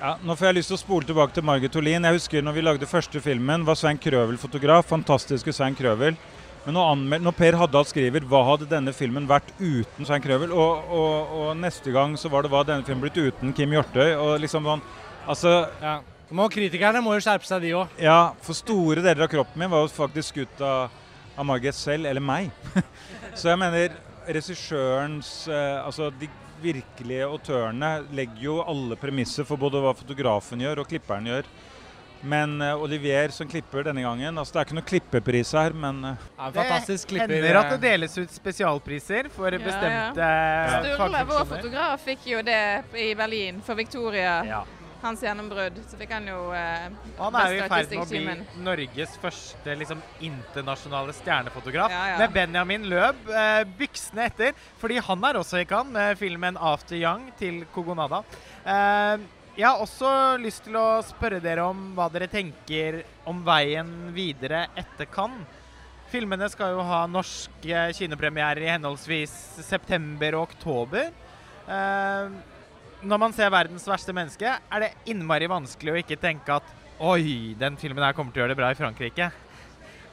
[0.00, 2.06] ja, Nå får jeg lyst til å spole tilbake til Margit Olin.
[2.08, 4.88] Jeg husker når vi lagde første filmen, var Svein Krøvel fotograf.
[4.88, 6.16] Fantastiske Svein Krøvel.
[6.64, 10.88] Men når, når Per Haddal skriver 'Hva hadde denne filmen vært uten Svein Krøvel?' Og,
[10.92, 14.16] og, og neste gang så var det 'Hva hadde denne filmen blitt uten Kim Hjortøy?'
[14.16, 14.82] Og liksom sånn
[15.28, 16.00] Altså, Ja.
[16.30, 17.88] Må, kritikerne må jo skjerpe seg, de òg.
[17.98, 20.88] ja, for store deler av kroppen min var jo faktisk skutt av,
[21.36, 22.52] av Margit selv, eller meg.
[23.38, 23.96] så jeg mener
[24.30, 26.28] regissørens eh, Altså de
[26.60, 31.48] virkelige autørene legger jo alle premisser for både hva fotografen gjør og klipperen gjør.
[32.20, 36.02] Men eh, Olivier som klipper denne gangen altså Det er ikke noen klippepris her, men
[36.04, 40.28] eh, Ja, en fantastisk det hender at det deles ut spesialpriser for Ja, bestemte
[40.74, 42.60] Sturle, vår fotograf, fikk jo det
[42.92, 44.36] i Berlin for Victoria.
[44.48, 44.60] Ja.
[45.00, 45.78] Hans gjennombrudd.
[45.88, 46.86] Så fikk han jo eh,
[47.18, 51.92] han er jo i ferd med å bli Norges første liksom, internasjonale stjernefotograf.
[51.92, 52.18] Ja, ja.
[52.20, 56.98] Med Benjamin Løb eh, byksene etter, fordi han er også i Cannes med filmen 'After
[56.98, 58.22] Young' til Kogonada.
[58.64, 64.12] Eh, jeg har også lyst til å spørre dere om hva dere tenker om veien
[64.14, 65.58] videre etter Cannes.
[66.10, 69.32] Filmene skal jo ha norske kinopremierer i henholdsvis
[69.62, 71.12] september og oktober.
[71.70, 72.32] Eh,
[73.02, 77.56] når man ser 'Verdens verste menneske', er det innmari vanskelig å ikke tenke at Oi,
[77.56, 79.30] den filmen her kommer til å gjøre det bra i Frankrike.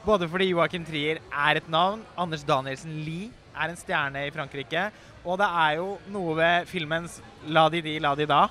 [0.06, 4.86] Både fordi Joachim Trier er et navn, Anders Danielsen Lie er en stjerne i Frankrike,
[5.22, 8.48] og det er jo noe ved filmens 'La di di, la di da'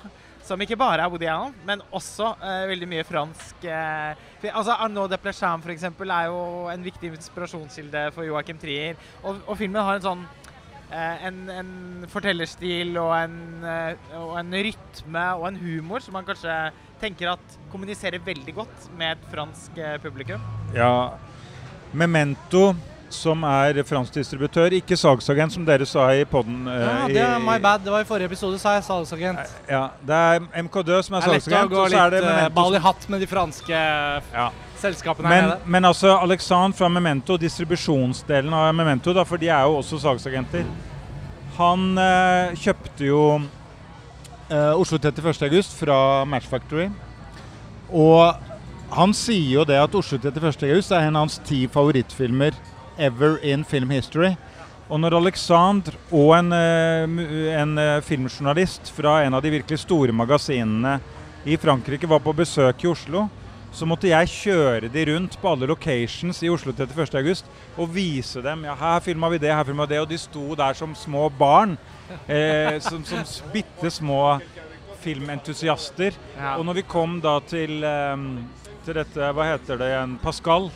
[0.48, 5.10] som ikke bare er Woody Allen, men også eh, veldig mye fransk eh, Altså Arnaud
[5.10, 8.94] de Plecham for eksempel, er jo en viktig inspirasjonskilde for Joachim Trier.
[9.24, 10.22] Og, og filmen har en sånn
[10.90, 11.70] en, en
[12.08, 16.54] fortellerstil og en, eh, og en rytme og en humor som man kanskje
[17.02, 20.40] tenker at kommuniserer veldig godt med et fransk eh, publikum.
[20.74, 21.10] Ja,
[21.92, 22.74] Memento,
[23.12, 26.66] som er fransk distributør, ikke salgsagent, som dere sa i poden.
[26.68, 27.84] Ja, det er my bad.
[27.84, 29.54] Det var i forrige episode, sa jeg salgsagent.
[29.70, 32.76] Ja, det er MKD som er Det er lett å salgsagent, gå litt eh, ball
[32.76, 33.84] i hatt med de franske
[34.34, 34.50] Ja.
[34.80, 35.58] Selskapene Men, nede.
[35.66, 40.66] men altså Alexand fra Memento, distribusjonsdelen av Memento, da, for de er jo også salgsagenter,
[41.58, 43.22] han eh, kjøpte jo
[44.48, 45.42] eh, Oslo 31.
[45.48, 46.86] august fra Match Factory.
[47.90, 48.34] Og
[48.94, 50.68] han sier jo det at Oslo 31.
[50.70, 52.54] august er en av hans ti favorittfilmer
[52.98, 54.36] ever in film history.
[54.88, 60.14] Og når Alexandre og en, eh, en eh, filmjournalist fra en av de virkelig store
[60.16, 60.98] magasinene
[61.44, 63.26] i Frankrike var på besøk i Oslo,
[63.72, 67.18] så måtte jeg kjøre de rundt på alle locations i Oslo 31.
[67.20, 70.00] august og vise dem ja, her filma vi det, her filma vi det.
[70.02, 71.76] Og de sto der som små barn.
[72.26, 74.38] Eh, som, som bitte små
[75.02, 76.16] filmentusiaster.
[76.36, 76.56] Ja.
[76.56, 78.46] Og når vi kom da til, ehm,
[78.86, 80.70] til dette, hva heter det igjen, Pascal,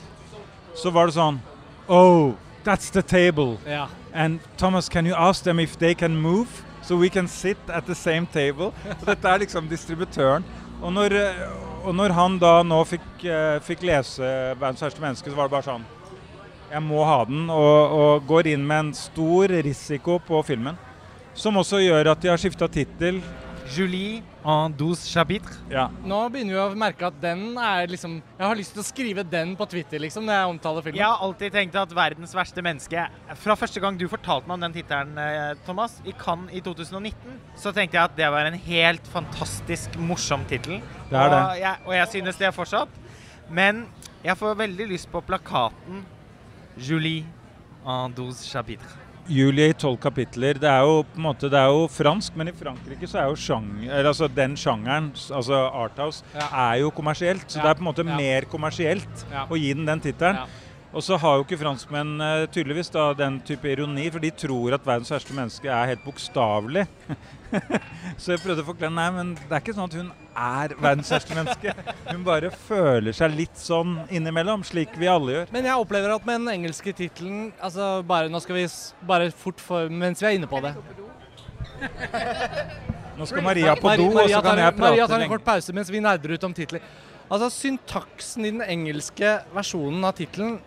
[0.78, 1.40] så var det sånn
[1.88, 3.59] Oh, that's the table.
[3.66, 3.88] Ja.
[4.14, 6.48] And Thomas, can you ask them if they can move?
[6.83, 8.72] So we can sit at the same table.
[9.00, 10.44] Og dette er liksom distributøren.
[10.83, 11.42] Og når, eh,
[11.83, 15.57] og når han da nå fikk, eh, fikk lese 'Verdens verste menneske', så var det
[15.57, 15.85] bare sånn
[16.73, 17.51] Jeg må ha den.
[17.51, 20.79] Og, og går inn med en stor risiko på filmen.
[21.35, 23.21] Som også gjør at de har skifta tittel.
[23.70, 25.61] Julie en douze chapitres.
[25.70, 25.87] Ja.
[26.05, 29.25] Nå begynner vi å merke at den er liksom Jeg har lyst til å skrive
[29.25, 30.98] den på Twitter, liksom, når jeg omtaler filmen.
[30.98, 33.07] Jeg har alltid tenkt at 'Verdens verste menneske'
[33.38, 37.38] Fra første gang du fortalte meg om den tittelen, eh, Thomas, i Cannes i 2019,
[37.57, 40.81] så tenkte jeg at det var en helt fantastisk morsom tittel.
[41.11, 42.88] Det er og, jeg, og jeg synes det fortsatt.
[43.48, 43.87] Men
[44.25, 46.05] jeg får veldig lyst på plakaten
[46.77, 47.25] 'Julie
[47.87, 49.12] en douze chapitres'.
[49.29, 50.59] Julie i tolv kapitler.
[50.59, 53.29] Det er jo på en måte, det er jo fransk, men i Frankrike så er
[53.31, 56.49] jo sjanger, altså den sjangeren, altså Arthouse, Ja.
[56.73, 57.47] er jo kommersielt.
[57.47, 58.17] Så Ja, det er på en måte ja.
[58.17, 60.37] mer kommersielt å gi den den tittelen.
[60.92, 64.74] Og så har jo ikke franskmenn eh, tydeligvis da den type ironi, for de tror
[64.76, 66.85] at verdens verste menneske er helt bokstavelig.
[68.20, 71.12] så jeg prøvde å forklare nei, men det er ikke sånn at hun er verdens
[71.14, 71.72] verste menneske.
[72.11, 75.55] Hun bare føler seg litt sånn innimellom, slik vi alle gjør.
[75.57, 78.66] Men jeg opplever at med den engelske tittelen altså bare, Nå skal vi
[79.09, 80.74] bare fort for Mens vi er inne på det.
[83.16, 84.85] Nå skal Maria på do, og så kan jeg prate lenge.
[84.85, 86.85] Maria tar en kort pause mens vi nerder ut om titler.
[87.33, 90.59] Altså, Syntaksen i den engelske versjonen av tittelen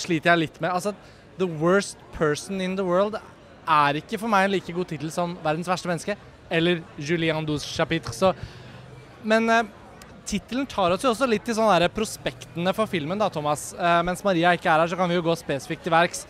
[0.00, 0.72] sliter jeg litt med.
[0.72, 0.94] Altså,
[1.36, 3.18] The worst person in the world
[3.68, 6.16] er ikke for meg en like god tittel som Verdens verste menneske
[6.48, 8.14] eller Julien Douze chapitre.
[8.14, 8.30] Så,
[9.26, 9.66] men eh,
[10.26, 13.72] tittelen tar oss jo også litt til sånne der prospektene for filmen, da, Thomas.
[13.74, 16.24] Eh, mens Maria ikke er her, så kan vi jo gå spesifikt til verks.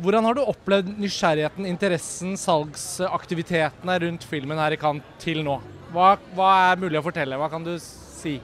[0.00, 5.58] Hvordan har du opplevd nysgjerrigheten, interessen, salgsaktivitetene rundt filmen her i Cannes til nå?
[5.92, 7.38] Hva, hva er mulig å fortelle?
[7.38, 8.38] Hva kan du si?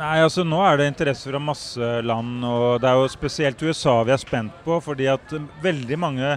[0.00, 3.98] Nei, altså Nå er det interesse fra masse land, og det er jo spesielt USA
[4.08, 4.78] vi er spent på.
[4.80, 6.30] Fordi at eh, veldig mange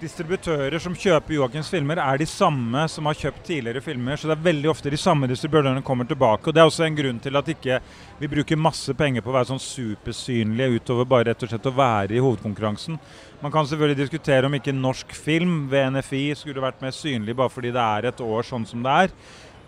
[0.00, 4.20] distributører som kjøper Joakims filmer, er de samme som har kjøpt tidligere filmer.
[4.20, 6.48] Så det er veldig ofte de samme distributørene kommer tilbake.
[6.48, 7.80] og Det er også en grunn til at ikke
[8.20, 11.76] vi bruker masse penger på å være sånn supersynlige utover bare rett og slett å
[11.80, 13.00] være i hovedkonkurransen.
[13.40, 17.52] Man kan selvfølgelig diskutere om ikke norsk film ved NFI skulle vært mer synlig bare
[17.52, 19.16] fordi det er et år sånn som det er.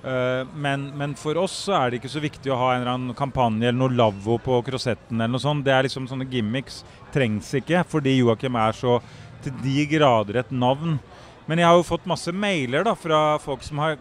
[0.02, 2.94] Eh, men, men for oss så er det ikke så viktig å ha en eller
[2.96, 5.62] annen kampanje eller noe lavvo på krosetten eller noe sånt.
[5.66, 6.80] Det er liksom sånne gimmicks
[7.14, 8.96] trengs ikke, fordi Joakim er så
[9.44, 10.98] til de grader et navn.
[11.46, 13.96] Men jeg har jo fått masse mailer da fra folk som har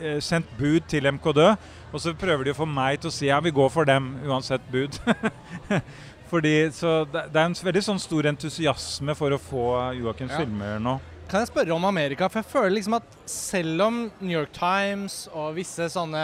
[0.00, 1.42] eh, sendt bud til MKD,
[1.92, 4.14] og så prøver de å få meg til å si ja, vi går for dem
[4.26, 4.96] uansett bud.
[6.30, 9.66] Fordi, så det, det er en veldig sånn stor entusiasme for å få
[10.00, 10.40] Joakims Ja.
[10.42, 10.96] filmer nå.
[11.26, 12.28] Kan jeg spørre om Amerika?
[12.30, 16.20] For jeg føler liksom at selv om New York Times og visse sånne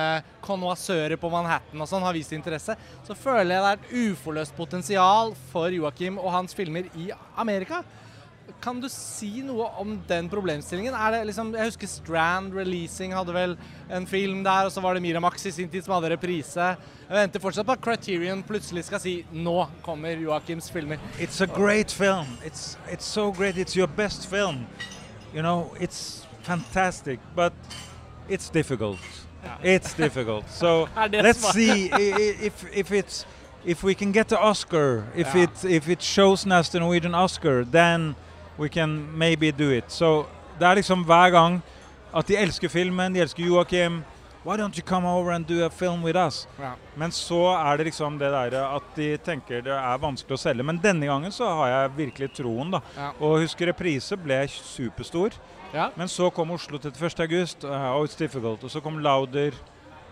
[0.46, 4.54] konnoissører på Manhattan og sånn har vist interesse, så føler jeg det er et uforløst
[4.54, 7.80] potensial for Joakim og hans filmer i Amerika.
[8.62, 10.94] Kan du si noe om den problemstillingen?
[10.94, 13.56] Er det liksom, jeg husker Strand Releasing hadde vel
[13.90, 16.68] en film der, og så var det Miramax i sin tid som hadde reprise.
[17.08, 21.02] Jeg venter fortsatt på at Criterion plutselig skal si nå kommer Joakims filmer.
[21.18, 22.38] It's a great film.
[22.46, 23.58] It's it's so great.
[23.58, 24.66] It's your best film.
[25.34, 27.52] You know, it's fantastic, but
[28.28, 29.00] it's difficult.
[29.64, 30.48] It's difficult.
[30.50, 31.90] So let's see
[32.46, 33.26] if if it's
[33.64, 35.04] if we can get the Oscar.
[35.16, 35.42] If yeah.
[35.42, 38.14] it if it shows as the Norwegian Oscar, then
[38.58, 39.84] we can maybe do it.
[39.92, 40.24] Så
[40.58, 41.62] det er liksom hver gang
[42.14, 44.02] at de elsker filmen, de elsker Joakim.
[44.44, 46.48] Why don't you come over and do a film with us?
[46.58, 46.72] Ja.
[46.96, 50.66] Men så er det liksom det der at de tenker det er vanskelig å selge.
[50.66, 52.80] Men denne gangen så har jeg virkelig troen, da.
[52.96, 53.12] Ja.
[53.20, 55.38] Og husker reprise ble superstor.
[55.72, 55.92] Ja.
[55.94, 57.22] Men så kom Oslo 31.
[57.22, 57.64] august.
[57.64, 58.64] Uh, oh, it's difficult.
[58.64, 59.54] Og så kom Lauder.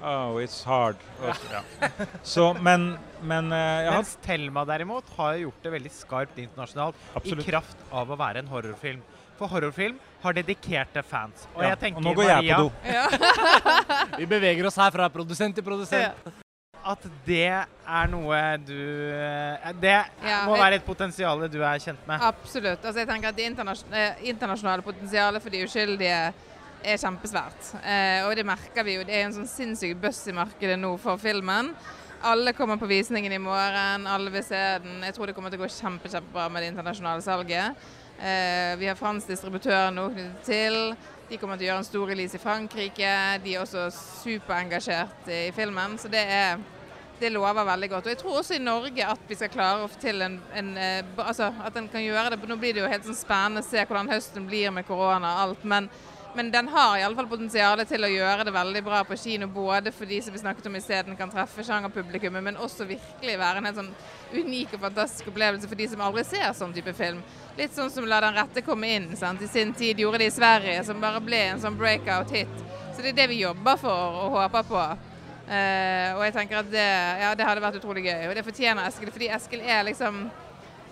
[0.03, 0.97] Oh, it's hard.
[1.21, 1.63] Ja.
[2.23, 7.45] Så, men men uh, jeg Mens Thelma derimot har gjort det veldig skarpt internasjonalt absolutt
[7.45, 9.03] i kraft av å være en horrorfilm.
[9.39, 11.47] For horrorfilm har dedikerte fans.
[11.55, 11.73] Og ja.
[11.73, 14.19] jeg tenker, Og nå går jeg Maria, på do.
[14.21, 16.33] Vi beveger oss her fra produsent til produsent.
[16.81, 18.73] at det er noe du
[19.13, 22.21] eh, Det Ja, må være et potensial du er kjent med.
[22.25, 22.85] Absolutt.
[22.85, 23.49] Altså, jeg tenker at Det
[24.01, 26.21] eh, internasjonale potensialet for de uskyldige
[26.85, 27.73] er kjempesvært.
[27.83, 29.07] Eh, og det merker vi jo.
[29.07, 31.73] Det er en sånn sinnssyk buss i markedet nå for filmen.
[32.23, 34.99] Alle kommer på visningen i morgen, alle vil se den.
[35.07, 37.87] Jeg tror det kommer til å gå kjempe, kjempebra med det internasjonale salget.
[38.21, 40.77] Eh, vi har fransk distributør nå knyttet til.
[41.31, 43.15] De kommer til å gjøre en stor release i Frankrike.
[43.45, 45.97] De er også superengasjert i filmen.
[46.01, 46.61] Så det er
[47.21, 48.07] det lover veldig godt.
[48.07, 50.71] Og jeg tror også i Norge at vi skal klare å få til en, en
[50.81, 52.41] eh, Altså at en kan gjøre det.
[52.49, 55.43] Nå blir det jo helt sånn spennende å se hvordan høsten blir med korona og
[55.45, 55.67] alt.
[55.69, 55.91] Men,
[56.35, 59.49] men den har i alle fall potensial til å gjøre det veldig bra på kino.
[59.51, 63.37] Både for de som vi snakket om i stedet kan treffe sjangerpublikummet, men også virkelig
[63.41, 63.93] være en helt sånn
[64.31, 67.23] unik og fantastisk opplevelse for de som aldri ser sånn type film.
[67.59, 69.11] Litt sånn som La den rette komme inn.
[69.19, 69.43] Sant?
[69.43, 72.53] I sin tid gjorde de i Sverige, som bare ble en sånn breakout-hit.
[72.95, 74.85] Så det er det vi jobber for og håper på.
[75.51, 76.87] Eh, og jeg tenker at det,
[77.25, 78.29] ja, det hadde vært utrolig gøy.
[78.29, 80.29] Og det fortjener Eskil, fordi Eskil er liksom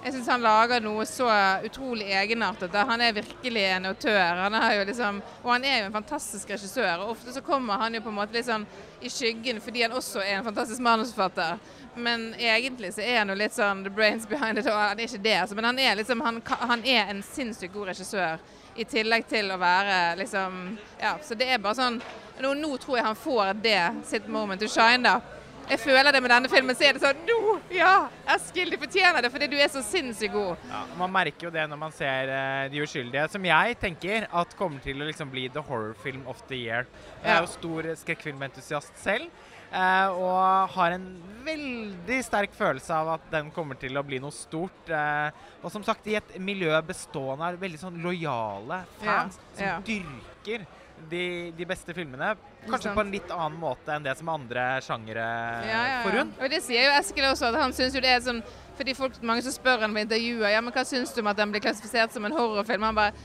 [0.05, 1.27] Jeg syns han lager noe så
[1.67, 2.75] utrolig egenartet.
[2.75, 4.43] Han er virkelig en autør.
[4.45, 7.03] Han liksom, og han er jo en fantastisk regissør.
[7.03, 8.67] og Ofte så kommer han jo på en måte litt sånn
[9.03, 11.59] i skyggen fordi han også er en fantastisk manusforfatter.
[11.99, 14.71] Men egentlig så er han jo litt sånn the brains behind it.
[14.71, 15.59] Og han er ikke det, altså.
[15.59, 18.39] Men han er liksom, han, han er en sinnssykt god regissør.
[18.79, 21.97] I tillegg til å være liksom Ja, så det er bare sånn
[22.39, 25.38] Nå, nå tror jeg han får det sitt moment to shine, da.
[25.69, 26.77] Jeg føler det med denne filmen.
[26.77, 27.57] Så er det sånn Nå!
[27.75, 28.09] Ja!
[28.35, 30.65] Eskil, du fortjener det fordi du er så sinnssykt god.
[30.71, 34.57] Ja, man merker jo det når man ser uh, De uskyldige, som jeg tenker at
[34.59, 36.89] kommer til å liksom bli the horror film of the year.
[37.21, 39.29] Jeg er jo stor skrekkfilmentusiast selv.
[39.69, 41.05] Uh, og har en
[41.45, 44.89] veldig sterk følelse av at den kommer til å bli noe stort.
[44.89, 45.29] Uh,
[45.61, 49.77] og som sagt, i et miljø bestående av veldig sånn lojale fans Ja, som ja.
[49.85, 50.65] dyrker
[51.11, 51.25] de,
[51.57, 52.33] de beste filmene.
[52.73, 55.27] Kanskje på en litt annen måte enn det som andre sjangere
[55.69, 56.39] Ja, ja, får rundt.
[56.43, 58.43] Og det sier jo Eskil også, at han syns jo det er sånn
[58.79, 61.41] Fordi folk, mange som spør ham på intervjuer ja, men hva syns du om at
[61.41, 62.87] den blir klassifisert som en horrorfilm.
[62.87, 63.17] Han bare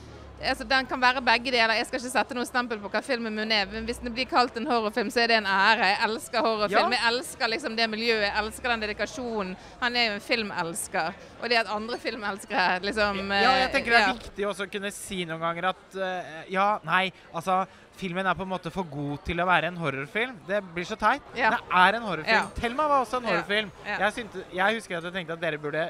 [0.42, 1.74] altså, Den kan være begge deler.
[1.78, 3.68] Jeg skal ikke sette noe stempel på hva filmen min er.
[3.70, 5.90] Men hvis den blir kalt en horrorfilm, så er det en ære.
[5.92, 6.94] Jeg elsker horrorfilm.
[6.94, 6.98] Ja.
[6.98, 8.26] Jeg elsker liksom det miljøet.
[8.26, 9.54] Jeg elsker den dedikasjonen.
[9.82, 11.22] Han er jo en filmelsker.
[11.40, 14.72] Og det at andre filmelskere liksom Ja, jeg eh, tenker det er viktig også å
[14.74, 17.64] kunne si noen ganger at eh, ja, nei, altså
[17.96, 20.40] Filmen er på en måte for god til å være en horrorfilm.
[20.48, 21.22] Det blir så teit.
[21.38, 21.50] Ja.
[21.54, 22.34] Det er en horrorfilm.
[22.34, 22.48] Ja.
[22.58, 23.70] Thelma var også en horrorfilm.
[23.86, 23.98] Ja.
[24.02, 25.84] Jeg, synte, jeg husker at jeg tenkte at dere burde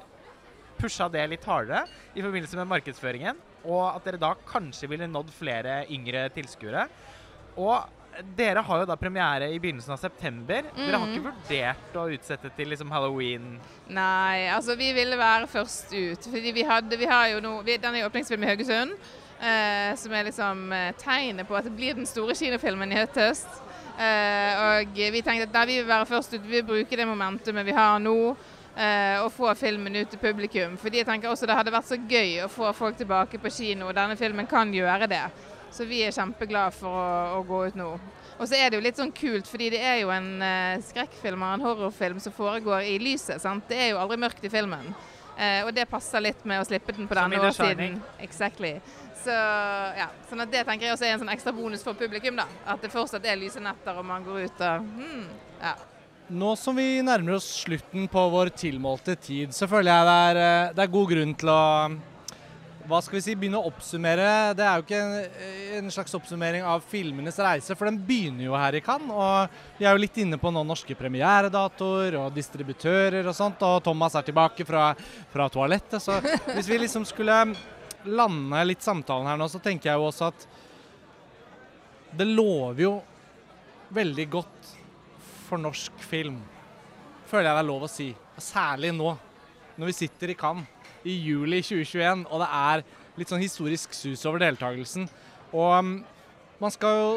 [0.76, 3.40] pusha det litt hardere i forbindelse med markedsføringen.
[3.64, 6.86] Og at dere da kanskje ville nådd flere yngre tilskuere.
[7.56, 7.88] Og
[8.36, 10.68] dere har jo da premiere i begynnelsen av september.
[10.76, 11.14] Dere har Mhm.
[11.16, 13.58] ikke vurdert å utsette til liksom halloween?
[13.88, 16.22] Nei, altså vi ville være først ut.
[16.30, 18.92] Fordi vi hadde, vi har jo nå, Den er åpningsfilm i Haugesund.
[19.44, 23.50] Eh, som er liksom eh, tegnet på at det blir den store kinofilmen i høst.
[24.00, 26.42] Eh, og vi tenkte at nei, vi vil være først ut.
[26.46, 28.16] Vi vil bruke det momentumet vi har nå.
[28.76, 30.78] eh, og få filmen ut til publikum.
[30.80, 33.86] Fordi jeg tenker også det hadde vært så gøy å få folk tilbake på kino.
[33.90, 35.22] og Denne filmen kan gjøre det.
[35.70, 37.92] Så vi er kjempeglade for å, å gå ut nå.
[38.38, 41.42] Og så er det jo litt sånn kult, fordi det er jo en eh, skrekkfilm
[41.42, 43.42] og en horrorfilm som foregår i lyset.
[43.42, 43.68] sant?
[43.68, 44.88] Det er jo aldri mørkt i filmen.
[45.38, 48.00] Eh, og det passer litt med å slippe den på denne årstiden.
[48.26, 48.74] Exactly.
[49.24, 49.34] Så
[49.98, 52.36] ja, sånn at det tenker jeg også er en sånn ekstra bonus for publikum.
[52.36, 52.46] da.
[52.66, 55.26] At det fortsatt er lyse netter og man går ut og hmm,
[55.62, 55.74] ja.
[56.34, 60.38] Nå som vi nærmer oss slutten på vår tilmålte tid, så føler jeg det er,
[60.40, 61.62] eh, det er god grunn til å
[62.84, 64.52] hva skal vi si, begynne å oppsummere.
[64.56, 65.36] Det er jo ikke en,
[65.78, 69.08] en slags oppsummering av filmenes reise, for den begynner jo her i Cannes.
[69.08, 73.64] Og vi er jo litt inne på noen norske premieredatoer og distributører og sånt.
[73.64, 74.90] Og Thomas er tilbake fra,
[75.32, 76.02] fra toalettet.
[76.04, 76.18] Så
[76.50, 77.40] hvis vi liksom skulle
[78.04, 80.46] lande litt samtalen her nå, så tenker jeg jo også at
[82.14, 82.92] det lover jo
[83.94, 84.72] veldig godt
[85.48, 86.38] for norsk film.
[87.28, 88.10] Føler jeg det er lov å si.
[88.38, 89.14] Særlig nå,
[89.78, 90.70] når vi sitter i Cannes
[91.04, 92.84] i juli 2021, og det er
[93.18, 95.08] litt sånn historisk sus over deltakelsen.
[95.52, 95.96] Og um,
[96.62, 97.10] man skal jo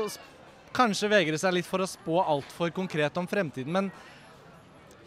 [0.76, 3.90] kanskje vegre seg litt for å spå altfor konkret om fremtiden, men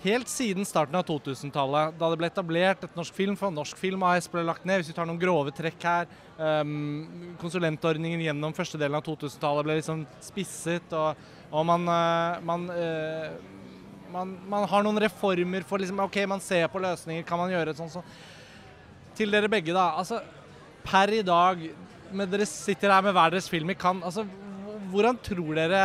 [0.01, 4.05] helt siden starten av 2000-tallet, da det ble etablert et norsk film, for Norsk Film
[4.09, 8.81] AS ble lagt ned, hvis vi tar noen grove trekk her um, Konsulentordningen gjennom første
[8.81, 11.21] delen av 2000-tallet ble liksom spisset, og,
[11.53, 16.65] og man, uh, man, uh, man, man, har noen reformer for liksom OK, man ser
[16.73, 18.13] på løsninger, kan man gjøre et sånt sånn.
[19.21, 19.91] Til dere begge, da.
[20.01, 20.23] altså
[20.81, 21.67] Per i dag,
[22.17, 24.25] med dere sitter her med hver deres film i Cannes, altså
[24.91, 25.83] hvordan tror dere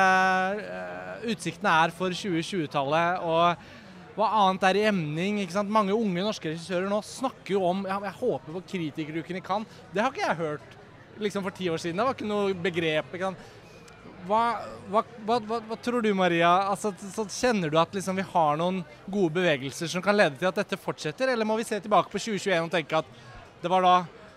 [0.56, 3.26] uh, utsiktene er for 2020-tallet?
[3.28, 3.84] og
[4.16, 5.42] hva annet er i emning?
[5.44, 5.72] ikke sant?
[5.72, 9.84] Mange unge norske regissører nå snakker jo om ja, jeg håper på kritikerukene Cannes.
[9.92, 10.78] Det har ikke jeg hørt
[11.20, 12.00] liksom for ti år siden.
[12.00, 13.12] Det var ikke noe begrep.
[13.12, 13.54] ikke sant?
[14.26, 14.42] Hva,
[14.90, 15.38] hva, hva,
[15.68, 16.50] hva, tror du, Maria?
[16.72, 20.50] Altså, så Kjenner du at liksom, vi har noen gode bevegelser som kan lede til
[20.50, 23.12] at dette fortsetter, eller må vi se tilbake på 2021 og tenke at
[23.62, 23.96] det var da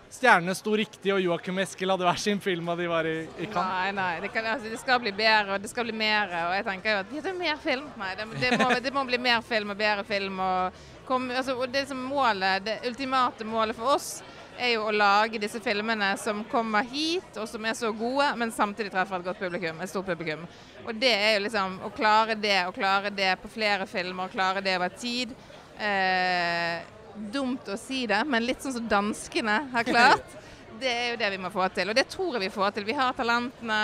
[0.09, 3.49] stjernene sto riktig, og Joakim Eskil hadde hver sin film, og de var i, i
[3.49, 3.69] Cannes?
[3.69, 4.13] Nei, nei.
[4.23, 6.33] Det, kan, altså, det, skal bli bedre, og det skal bli mer.
[6.47, 7.87] Og jeg tenker jo at det er mer film.
[7.99, 10.41] Nei, det, det, må, det, må, bli mer film og bedre film.
[10.43, 14.11] Og, kom, altså, og det som målet, det ultimate målet for oss
[14.59, 18.51] er jo å lage disse filmene som kommer hit, og som er så gode, men
[18.51, 20.43] samtidig treffer et godt publikum, et stort publikum.
[20.83, 24.35] Og det er jo liksom å klare det, og klare det på flere filmer, og
[24.35, 25.31] klare det over tid.
[25.79, 26.98] Eh,
[27.33, 30.37] dumt å si det, men litt sånn som danskene har klart.
[30.79, 31.89] Det er jo det vi må få til.
[31.91, 32.85] Og det tror jeg vi får til.
[32.87, 33.79] Vi har talentene,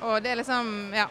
[0.00, 1.04] og det er liksom Ja.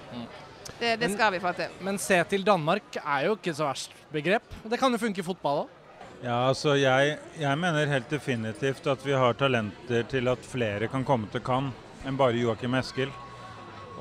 [0.79, 1.75] Det, det skal vi få til.
[1.85, 4.45] Men se til Danmark er jo ikke så verst begrep.
[4.65, 5.77] Det kan jo funke i fotball òg.
[6.23, 11.05] Ja, altså jeg, jeg, mener helt definitivt at vi har talenter til at flere kan
[11.05, 13.11] komme til Cannes enn bare Joakim Eskil.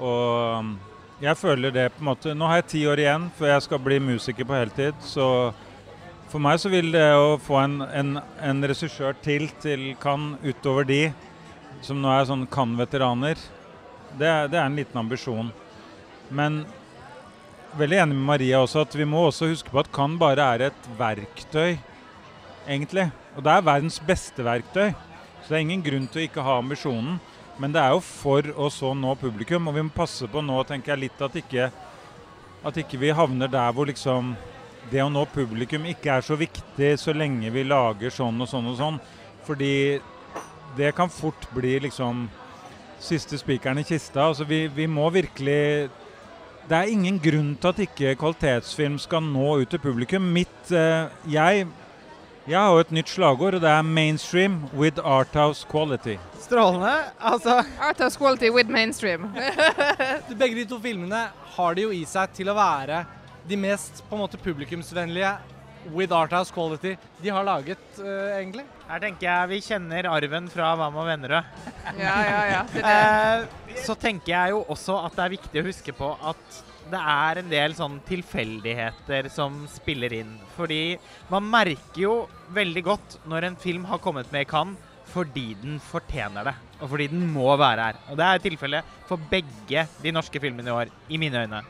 [0.00, 0.74] Og um,
[1.20, 3.80] jeg føler det på en måte Nå har jeg ti år igjen før jeg skal
[3.84, 4.96] bli musiker på heltid.
[5.04, 5.26] Så
[6.36, 8.08] for meg så vil det å få en, en,
[8.44, 10.98] en regissør til til Cannes utover de
[11.84, 13.38] som nå er sånn Cannes-veteraner,
[14.20, 15.48] det, det, er en liten ambisjon.
[16.28, 16.58] Men
[17.80, 20.64] veldig enig med Maria også at vi må også huske på at Cannes bare er
[20.66, 21.78] et verktøy,
[22.66, 23.06] egentlig.
[23.32, 24.90] Og det er verdens beste verktøy.
[25.40, 27.16] Så det er ingen grunn til å ikke ha ambisjonen.
[27.56, 30.60] Men det er jo for å så nå publikum, og vi må passe på nå
[30.68, 31.70] tenker jeg litt at ikke,
[32.60, 34.34] at ikke vi havner der hvor liksom
[34.90, 38.68] det å nå publikum ikke er så viktig så lenge vi lager sånn og sånn
[38.70, 38.98] og sånn.
[39.46, 40.00] Fordi
[40.76, 42.26] det kan fort bli liksom
[43.02, 44.28] siste spikeren i kista.
[44.28, 45.90] Altså vi, vi, må virkelig
[46.66, 50.24] Det er ingen grunn til at ikke kvalitetsfilm skal nå ut til publikum.
[50.34, 51.66] Mitt eh, jeg,
[52.42, 56.18] jeg har jo et nytt slagord, og det er 'mainstream with arthouse quality'.
[56.42, 56.96] Strålende.
[57.20, 59.30] Altså Arthouse quality with mainstream.
[60.40, 63.04] Begge de to filmene har det jo i seg til å være
[63.48, 65.36] de mest på en måte publikumsvennlige
[65.94, 68.64] with Arthouse Quality de har laget, uh, egentlig.
[68.86, 71.50] Her tenker jeg vi kjenner arven fra Hva med Vennerød.
[72.06, 72.62] ja, ja, ja.
[72.72, 72.96] Det det.
[72.96, 76.98] Uh, så tenker jeg jo også at det er viktig å huske på at det
[77.02, 80.36] er en del sånn tilfeldigheter som spiller inn.
[80.54, 80.98] Fordi
[81.32, 82.12] man merker jo
[82.54, 86.54] veldig godt når en film har kommet med i Cannes fordi den fortjener det.
[86.82, 87.98] Og fordi den må være her.
[88.10, 91.62] Og det er tilfellet for begge de norske filmene i år, i mine øyne.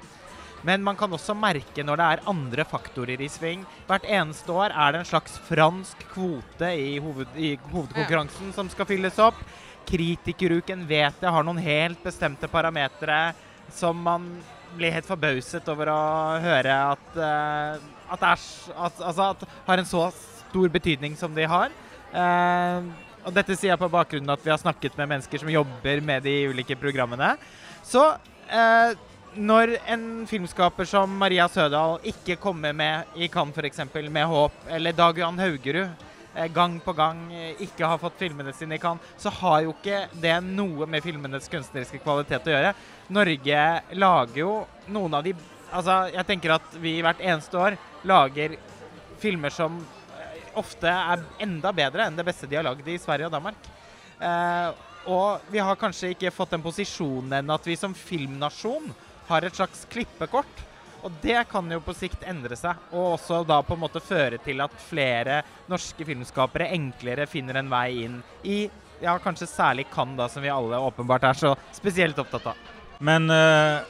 [0.65, 3.65] Men man kan også merke når det er andre faktorer i sving.
[3.89, 8.89] Hvert eneste år er det en slags fransk kvote i, hoved, i hovedkonkurransen som skal
[8.89, 9.39] fylles opp.
[9.87, 13.35] Kritikeruken vet jeg har noen helt bestemte parametere
[13.75, 14.31] som man
[14.77, 16.01] blir helt forbauset over å
[16.43, 17.79] høre at, uh,
[18.13, 21.75] at, er, at, altså at har en så stor betydning som de har.
[22.13, 22.87] Uh,
[23.27, 26.03] og dette sier jeg på bakgrunn av at vi har snakket med mennesker som jobber
[26.05, 27.35] med de ulike programmene.
[27.87, 28.91] Så uh,
[29.37, 33.83] når en filmskaper som Maria Sødal ikke kommer med i Cannes f.eks.
[34.11, 35.89] med håp, eller Dag Johan Haugerud
[36.35, 39.75] eh, gang på gang eh, ikke har fått filmene sine i Cannes, så har jo
[39.75, 42.73] ikke det noe med filmenes kunstneriske kvalitet å gjøre.
[43.13, 43.67] Norge
[43.99, 44.57] lager jo
[44.89, 45.37] noen av de
[45.77, 47.75] Altså, jeg tenker at vi hvert eneste år
[48.07, 48.53] lager
[49.21, 49.81] filmer som
[50.15, 53.67] eh, ofte er enda bedre enn det beste de har lagd i Sverige og Danmark.
[54.23, 54.69] Eh,
[55.11, 58.87] og vi har kanskje ikke fått den posisjonen at vi som filmnasjon
[59.29, 60.65] har et slags klippekort.
[61.07, 64.41] Og det kan jo på sikt endre seg, og også da på en måte føre
[64.43, 68.65] til at flere norske filmskapere enklere finner en vei inn i
[69.01, 72.73] ja, kanskje særlig Cannes, da, som vi alle åpenbart er så spesielt opptatt av.
[72.99, 73.85] Men eh,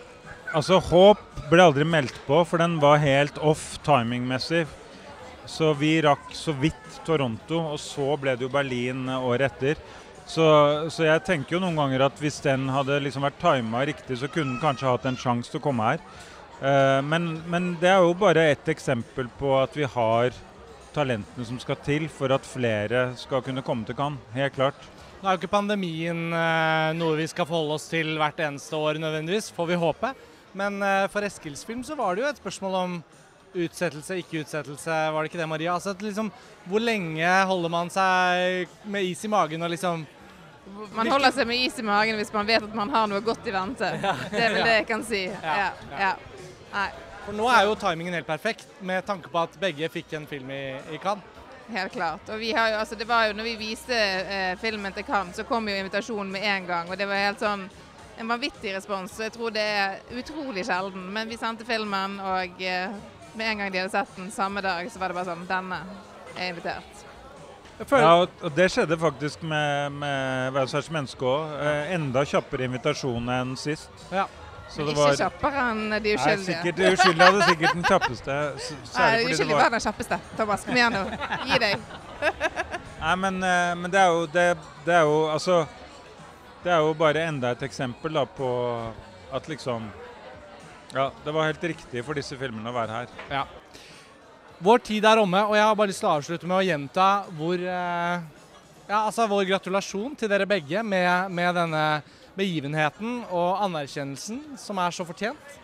[0.52, 4.66] altså, Håp ble aldri meldt på, for den var helt off timingmessig.
[5.46, 9.78] Så vi rakk så vidt Toronto, og så ble det jo Berlin året etter.
[10.26, 10.46] Så,
[10.90, 14.30] så jeg tenker jo noen ganger at hvis den hadde liksom vært tima riktig, så
[14.30, 16.02] kunne den kanskje hatt en sjanse til å komme her.
[16.60, 20.34] Eh, men, men det er jo bare ett eksempel på at vi har
[20.96, 24.22] talentene som skal til for at flere skal kunne komme til Cannes.
[24.34, 24.88] Helt klart.
[25.20, 29.00] Nå er jo ikke pandemien eh, noe vi skal forholde oss til hvert eneste år
[29.02, 30.10] nødvendigvis, får vi håpe.
[30.56, 32.98] Men eh, for Eskilsfilm så var det jo et spørsmål om
[33.56, 34.90] utsettelse, ikke utsettelse.
[35.12, 35.76] Var det ikke det, Maria?
[35.76, 36.28] Altså, liksom,
[36.68, 40.04] hvor lenge holder man seg med is i magen og liksom
[40.96, 43.46] Man holder seg med is i magen hvis man vet at man har noe godt
[43.46, 43.90] i vente.
[44.32, 45.22] Det er vel det jeg kan si.
[45.30, 45.70] Ja.
[46.00, 46.12] ja.
[46.72, 46.88] Nei,
[47.24, 50.50] For nå er jo timingen helt perfekt, med tanke på at begge fikk en film
[50.50, 50.62] i,
[50.94, 51.24] i Cannes.
[51.68, 52.28] helt klart.
[52.30, 55.36] Og vi har jo, altså det var jo, når vi viste eh, filmen til Cannes,
[55.36, 56.90] så kom jo invitasjonen med en gang.
[56.90, 57.66] Og det var helt sånn
[58.18, 59.12] en vanvittig respons.
[59.16, 61.08] Så jeg tror det er utrolig sjelden.
[61.12, 62.94] Men vi sendte filmen, og eh,
[63.36, 65.82] med en gang de hadde sett den samme dag, så var det bare sånn Denne
[66.36, 66.95] er invitert.
[67.90, 71.50] Ja, og- det skjedde faktisk med, med Verdens menneske òg.
[71.60, 73.90] Eh, enda kjappere invitasjon enn sist.
[74.10, 74.26] Ja.
[74.68, 76.46] Så det ikke var kjappere enn de Nei, uskyldige.
[76.46, 78.38] sikkert De uskyldige hadde sikkert den kjappeste.
[78.56, 80.20] s- Nei, de uskyldige var var den kjappeste.
[80.36, 81.04] Thomas, kom igjen nå.
[81.46, 81.78] Gi deg.
[83.00, 84.46] Nei, men, eh, men det er jo det,
[84.86, 85.66] det er jo altså
[86.64, 88.48] Det er jo bare enda et eksempel da på
[89.32, 89.84] at liksom
[90.94, 93.06] Ja, det var helt riktig for disse filmene å være her.
[94.58, 97.06] Vår tid er omme, og jeg har bare lyst til å avslutte med å gjenta
[97.36, 98.24] hvor eh,
[98.86, 101.82] Ja, altså vår gratulasjon til dere begge med, med denne
[102.36, 105.56] begivenheten og anerkjennelsen som er så fortjent.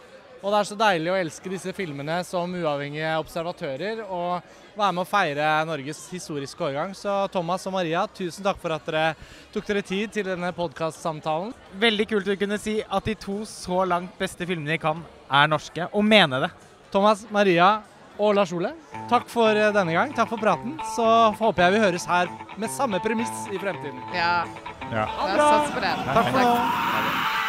[0.42, 4.42] Og det er så deilig å elske disse filmene som uavhengige observatører og
[4.74, 6.96] være med å feire Norges historiske årgang.
[6.98, 9.14] Så Thomas og Maria, tusen takk for at dere
[9.54, 11.54] tok dere tid til denne podkastsamtalen.
[11.80, 15.48] Veldig kult å kunne si at de to så langt beste filmene i Cannes er
[15.48, 16.52] norske, og mene det.
[16.92, 17.70] Thomas, Maria
[18.18, 18.72] og Lars Ole,
[19.10, 20.12] takk for eh, denne gang.
[20.16, 20.74] Takk for praten.
[20.96, 21.06] Så
[21.38, 22.28] håper jeg vi høres her
[22.60, 24.00] med samme premiss i fremtiden.
[24.16, 24.44] Ja,
[24.92, 25.06] Ja.
[25.08, 25.92] Ha det bra.
[26.12, 27.41] Takk for nå.